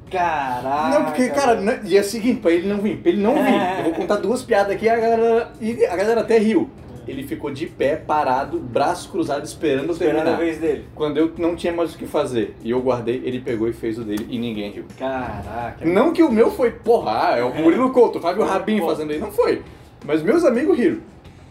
Caraca. 0.09 0.89
Não, 0.89 1.05
porque, 1.05 1.29
cara, 1.29 1.81
e 1.85 1.97
é 1.97 2.01
o 2.01 2.03
seguinte, 2.03 2.41
pra 2.41 2.51
ele 2.51 2.67
não 2.67 2.81
vir, 2.81 2.97
pra 2.97 3.11
ele 3.11 3.21
não 3.21 3.33
vir, 3.33 3.55
eu 3.79 3.83
vou 3.85 3.93
contar 3.93 4.17
duas 4.17 4.43
piadas 4.43 4.75
aqui 4.75 4.89
a 4.89 4.97
galera, 4.97 5.51
e 5.61 5.85
a 5.85 5.95
galera 5.95 6.21
até 6.21 6.37
riu. 6.37 6.69
Ele 7.07 7.23
ficou 7.23 7.51
de 7.51 7.65
pé, 7.67 7.95
parado, 7.95 8.59
braço 8.59 9.09
cruzado, 9.09 9.43
esperando 9.43 9.91
Esperando 9.91 10.17
a 10.17 10.23
terminar. 10.23 10.37
vez 10.39 10.57
dele. 10.59 10.85
Quando 10.95 11.17
eu 11.17 11.33
não 11.37 11.55
tinha 11.55 11.73
mais 11.73 11.93
o 11.93 11.97
que 11.97 12.05
fazer. 12.05 12.55
E 12.63 12.71
eu 12.71 12.81
guardei, 12.81 13.21
ele 13.25 13.39
pegou 13.41 13.67
e 13.67 13.73
fez 13.73 13.97
o 13.97 14.03
dele 14.03 14.27
e 14.29 14.37
ninguém 14.37 14.71
riu. 14.71 14.85
Caraca. 14.97 15.83
Não 15.85 16.13
que 16.13 16.21
o 16.23 16.31
meu 16.31 16.51
foi, 16.51 16.71
porra, 16.71 17.29
ah, 17.31 17.37
é 17.37 17.43
o 17.43 17.53
Murilo 17.53 17.91
Couto, 17.91 18.19
o 18.19 18.21
Fábio 18.21 18.43
Rabin 18.45 18.79
pô. 18.79 18.87
fazendo 18.87 19.11
aí. 19.11 19.19
Não 19.19 19.31
foi. 19.31 19.61
Mas 20.05 20.21
meus 20.21 20.43
amigos 20.45 20.77
riram. 20.77 20.99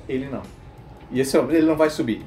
Ele 0.08 0.26
não. 0.26 0.42
E 1.10 1.20
esse 1.20 1.36
homem, 1.36 1.56
ele 1.56 1.66
não 1.66 1.76
vai 1.76 1.90
subir. 1.90 2.22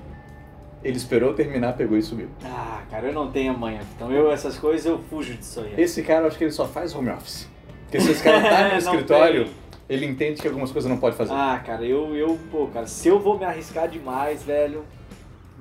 Ele 0.83 0.97
esperou 0.97 1.33
terminar, 1.33 1.73
pegou 1.77 1.97
e 1.97 2.01
subiu. 2.01 2.27
Ah, 2.43 2.81
cara, 2.91 3.07
eu 3.07 3.13
não 3.13 3.31
tenho 3.31 3.53
amanhã. 3.53 3.79
Então 3.95 4.11
eu, 4.11 4.29
essas 4.29 4.57
coisas, 4.57 4.85
eu 4.85 4.99
fujo 5.09 5.33
disso 5.35 5.61
aí. 5.61 5.73
Esse 5.77 6.03
cara, 6.03 6.23
eu 6.23 6.27
acho 6.27 6.37
que 6.37 6.43
ele 6.43 6.51
só 6.51 6.67
faz 6.67 6.93
home 6.93 7.09
office. 7.09 7.47
Porque 7.83 8.01
se 8.01 8.11
esse 8.11 8.21
cara 8.23 8.41
tá 8.41 8.69
no 8.69 8.77
escritório, 8.79 9.45
tem. 9.45 9.53
Ele 9.89 10.05
entende 10.05 10.41
que 10.41 10.47
algumas 10.47 10.71
coisas 10.71 10.89
não 10.89 10.97
pode 10.97 11.15
fazer. 11.15 11.33
Ah, 11.33 11.61
cara, 11.65 11.83
eu, 11.85 12.15
eu, 12.15 12.39
pô, 12.51 12.67
cara, 12.67 12.87
se 12.87 13.07
eu 13.07 13.19
vou 13.19 13.37
me 13.37 13.45
arriscar 13.45 13.87
demais, 13.87 14.43
velho. 14.43 14.83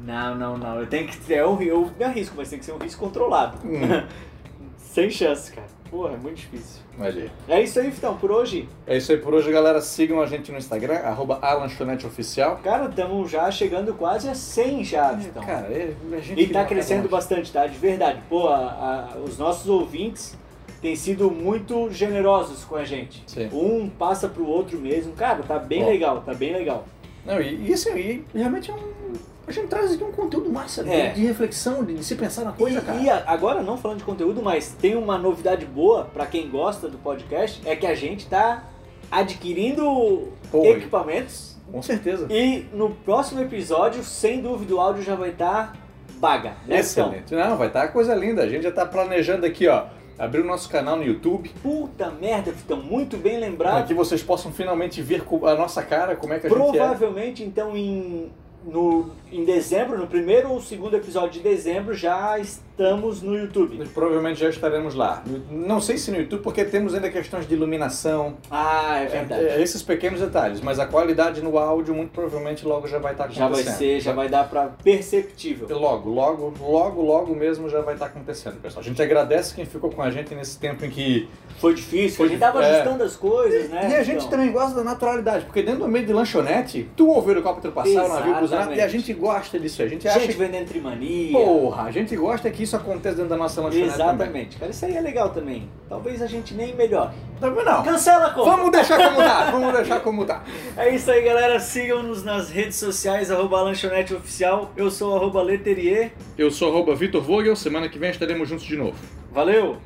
Não, 0.04 0.34
não, 0.34 0.58
não. 0.58 0.80
Eu 0.80 0.86
tenho 0.86 1.06
que. 1.06 1.32
Eu, 1.32 1.60
eu 1.62 1.90
me 1.98 2.04
arrisco, 2.04 2.34
mas 2.36 2.48
tem 2.50 2.58
que 2.58 2.64
ser 2.64 2.72
um 2.72 2.78
risco 2.78 3.04
controlado. 3.04 3.58
Hum. 3.64 4.06
Sem 4.76 5.10
chance, 5.10 5.50
cara. 5.52 5.66
Porra, 5.90 6.14
é 6.14 6.16
muito 6.16 6.36
difícil. 6.36 6.80
Imagina. 6.96 7.30
É 7.48 7.60
isso 7.62 7.78
aí, 7.78 7.90
Vitão, 7.90 8.16
por 8.16 8.30
hoje. 8.30 8.68
É 8.86 8.96
isso 8.96 9.12
aí 9.12 9.18
por 9.18 9.32
hoje, 9.34 9.50
galera. 9.52 9.80
Sigam 9.80 10.20
a 10.20 10.26
gente 10.26 10.50
no 10.50 10.58
Instagram, 10.58 10.96
arroba 10.96 11.38
alanchoneteoficial. 11.42 12.56
Cara, 12.64 12.86
estamos 12.88 13.30
já 13.30 13.50
chegando 13.50 13.92
quase 13.94 14.28
a 14.28 14.34
100 14.34 14.84
já, 14.84 15.12
Vitão. 15.12 15.42
Cara, 15.44 15.66
é, 15.68 15.94
a 16.12 16.20
gente 16.20 16.40
E 16.42 16.46
tá 16.48 16.60
vai 16.60 16.68
crescendo 16.68 17.08
bastante, 17.08 17.52
tá? 17.52 17.66
De 17.66 17.76
verdade. 17.78 18.20
Pô, 18.28 18.48
a- 18.48 19.12
a- 19.14 19.18
os 19.18 19.36
nossos 19.38 19.68
ouvintes 19.68 20.36
têm 20.82 20.94
sido 20.96 21.30
muito 21.30 21.88
generosos 21.90 22.64
com 22.64 22.76
a 22.76 22.84
gente. 22.84 23.22
Sim. 23.26 23.48
Um 23.52 23.88
passa 23.88 24.28
pro 24.28 24.44
outro 24.46 24.78
mesmo. 24.78 25.12
Cara, 25.12 25.42
tá 25.42 25.58
bem 25.58 25.84
Ó. 25.84 25.86
legal, 25.88 26.20
tá 26.26 26.34
bem 26.34 26.52
legal. 26.52 26.84
Não, 27.24 27.40
e, 27.40 27.68
e 27.70 27.72
assim, 27.72 27.96
e 27.96 28.24
realmente 28.34 28.70
é 28.70 28.74
um. 28.74 29.12
A 29.46 29.50
gente 29.50 29.68
traz 29.68 29.92
aqui 29.92 30.04
um 30.04 30.12
conteúdo 30.12 30.50
massa, 30.50 30.84
de- 30.84 30.90
É. 30.90 31.08
de, 31.10 31.24
reflexão, 31.24 31.84
de, 31.84 31.94
de 31.94 32.04
se 32.04 32.14
pensar 32.14 32.44
na 32.44 32.52
coisa, 32.52 32.78
e, 32.78 32.82
cara. 32.82 32.98
e 33.00 33.10
agora, 33.10 33.62
não 33.62 33.76
falando 33.76 33.98
de 33.98 34.04
conteúdo, 34.04 34.40
mas 34.42 34.68
tem 34.80 34.96
uma 34.96 35.18
novidade 35.18 35.64
boa 35.66 36.04
pra 36.04 36.26
quem 36.26 36.48
gosta 36.48 36.88
do 36.88 36.96
podcast, 36.98 37.60
é 37.64 37.74
que 37.74 37.86
a 37.86 37.94
gente 37.94 38.26
tá 38.26 38.64
adquirindo 39.10 40.28
Pô, 40.50 40.64
equipamentos. 40.66 41.56
Com 41.70 41.80
certeza. 41.82 42.26
E 42.30 42.66
no 42.72 42.90
próximo 42.90 43.40
episódio, 43.40 44.02
sem 44.04 44.40
dúvida, 44.40 44.74
o 44.74 44.80
áudio 44.80 45.02
já 45.02 45.14
vai 45.14 45.30
estar 45.30 45.76
baga. 46.18 46.52
Né? 46.66 46.78
Excelente. 46.78 47.34
Não, 47.34 47.56
vai 47.56 47.68
estar 47.68 47.88
coisa 47.88 48.14
linda. 48.14 48.42
A 48.42 48.48
gente 48.48 48.62
já 48.62 48.68
está 48.68 48.84
planejando 48.86 49.46
aqui, 49.46 49.66
ó, 49.68 49.84
abrir 50.18 50.40
o 50.40 50.44
nosso 50.44 50.68
canal 50.68 50.96
no 50.96 51.04
YouTube. 51.04 51.50
Puta 51.62 52.10
merda, 52.10 52.52
Vitão, 52.52 52.82
muito 52.82 53.16
bem 53.16 53.38
Para 53.38 53.48
lembrado. 53.48 53.86
que 53.86 53.94
vocês 53.94 54.22
possam 54.22 54.52
finalmente 54.52 55.00
ver 55.02 55.22
a 55.44 55.54
nossa 55.54 55.82
cara, 55.82 56.16
como 56.16 56.32
é 56.32 56.38
que 56.38 56.46
a 56.46 56.50
gente 56.50 56.58
é. 56.58 56.62
Provavelmente, 56.62 57.42
então, 57.42 57.76
em, 57.76 58.30
no, 58.64 59.10
em 59.30 59.44
dezembro, 59.44 59.98
no 59.98 60.06
primeiro 60.06 60.50
ou 60.50 60.60
segundo 60.60 60.96
episódio 60.96 61.32
de 61.32 61.40
dezembro, 61.40 61.94
já 61.94 62.38
estamos 62.82 63.22
no 63.22 63.36
YouTube. 63.36 63.84
Provavelmente 63.94 64.40
já 64.40 64.48
estaremos 64.48 64.94
lá. 64.94 65.22
Não 65.50 65.80
sei 65.80 65.96
se 65.96 66.10
no 66.10 66.16
YouTube, 66.18 66.42
porque 66.42 66.64
temos 66.64 66.94
ainda 66.94 67.08
questões 67.10 67.46
de 67.46 67.54
iluminação, 67.54 68.34
Ah, 68.50 68.98
é 69.00 69.06
verdade. 69.06 69.44
é, 69.46 69.62
esses 69.62 69.82
pequenos 69.82 70.20
detalhes. 70.20 70.60
Mas 70.60 70.78
a 70.78 70.86
qualidade 70.86 71.40
no 71.42 71.56
áudio, 71.58 71.94
muito 71.94 72.10
provavelmente, 72.10 72.66
logo 72.66 72.86
já 72.88 72.98
vai 72.98 73.12
estar 73.12 73.28
já 73.30 73.46
vai 73.48 73.60
acontecendo. 73.60 73.78
ser, 73.78 74.00
já 74.00 74.12
vai 74.12 74.28
dar 74.28 74.48
pra 74.48 74.70
perceptível. 74.82 75.68
Logo, 75.78 76.10
logo, 76.10 76.52
logo, 76.60 77.02
logo 77.02 77.34
mesmo 77.34 77.68
já 77.68 77.80
vai 77.80 77.94
estar 77.94 78.06
acontecendo, 78.06 78.60
pessoal. 78.60 78.82
A 78.82 78.84
gente 78.84 79.00
agradece 79.00 79.54
quem 79.54 79.64
ficou 79.64 79.90
com 79.90 80.02
a 80.02 80.10
gente 80.10 80.34
nesse 80.34 80.58
tempo 80.58 80.84
em 80.84 80.90
que. 80.90 81.28
Foi 81.58 81.74
difícil, 81.74 82.16
Foi 82.16 82.26
a 82.26 82.28
gente 82.30 82.40
tava 82.40 82.64
é. 82.64 82.70
ajustando 82.72 83.04
as 83.04 83.14
coisas, 83.14 83.68
né? 83.70 83.88
e 83.90 83.94
a 83.94 84.02
gente 84.02 84.16
Vitão? 84.16 84.30
também 84.30 84.50
gosta 84.50 84.74
da 84.74 84.82
naturalidade, 84.82 85.44
porque 85.44 85.62
dentro 85.62 85.82
do 85.82 85.88
meio 85.88 86.04
de 86.04 86.12
lanchonete, 86.12 86.88
tu 86.96 87.08
ouviu 87.08 87.38
o 87.38 87.42
copo 87.42 87.60
passar, 87.70 88.04
o 88.04 88.08
navio 88.08 88.34
cruzar, 88.36 88.76
e 88.76 88.80
a 88.80 88.88
gente 88.88 89.12
gosta 89.12 89.60
disso. 89.60 89.80
A 89.82 89.86
gente 89.86 90.08
acha 90.08 90.20
Gente 90.20 90.36
vendendo 90.36 90.66
trimania. 90.66 91.32
Porra, 91.32 91.84
a 91.84 91.90
gente 91.92 92.16
gosta 92.16 92.50
que 92.50 92.64
isso 92.64 92.71
aconteça 92.76 93.16
dentro 93.16 93.30
da 93.30 93.36
nossa 93.36 93.60
lanchonete 93.60 93.90
também. 93.92 94.06
Exatamente, 94.06 94.56
cara, 94.56 94.70
isso 94.70 94.84
aí 94.84 94.96
é 94.96 95.00
legal 95.00 95.30
também. 95.30 95.68
Talvez 95.88 96.22
a 96.22 96.26
gente 96.26 96.54
nem 96.54 96.74
melhore. 96.74 97.12
Também 97.40 97.64
não. 97.64 97.82
Cancela 97.82 98.26
a 98.26 98.30
conta. 98.30 98.50
Vamos 98.50 98.70
deixar 98.70 98.96
como 98.96 99.16
tá, 99.16 99.50
vamos 99.50 99.72
deixar 99.72 100.00
como 100.00 100.24
tá. 100.24 100.42
É 100.76 100.94
isso 100.94 101.10
aí, 101.10 101.22
galera. 101.22 101.58
Sigam-nos 101.60 102.22
nas 102.24 102.50
redes 102.50 102.76
sociais, 102.76 103.30
arroba 103.30 103.60
lanchonete 103.62 104.14
oficial. 104.14 104.70
Eu 104.76 104.90
sou 104.90 105.16
arroba 105.16 105.42
Leterier. 105.42 106.12
Eu 106.38 106.50
sou 106.50 106.70
arroba 106.70 106.94
Vitor 106.94 107.22
Vogel, 107.22 107.56
semana 107.56 107.88
que 107.88 107.98
vem 107.98 108.10
estaremos 108.10 108.48
juntos 108.48 108.64
de 108.64 108.76
novo. 108.76 108.96
Valeu! 109.32 109.76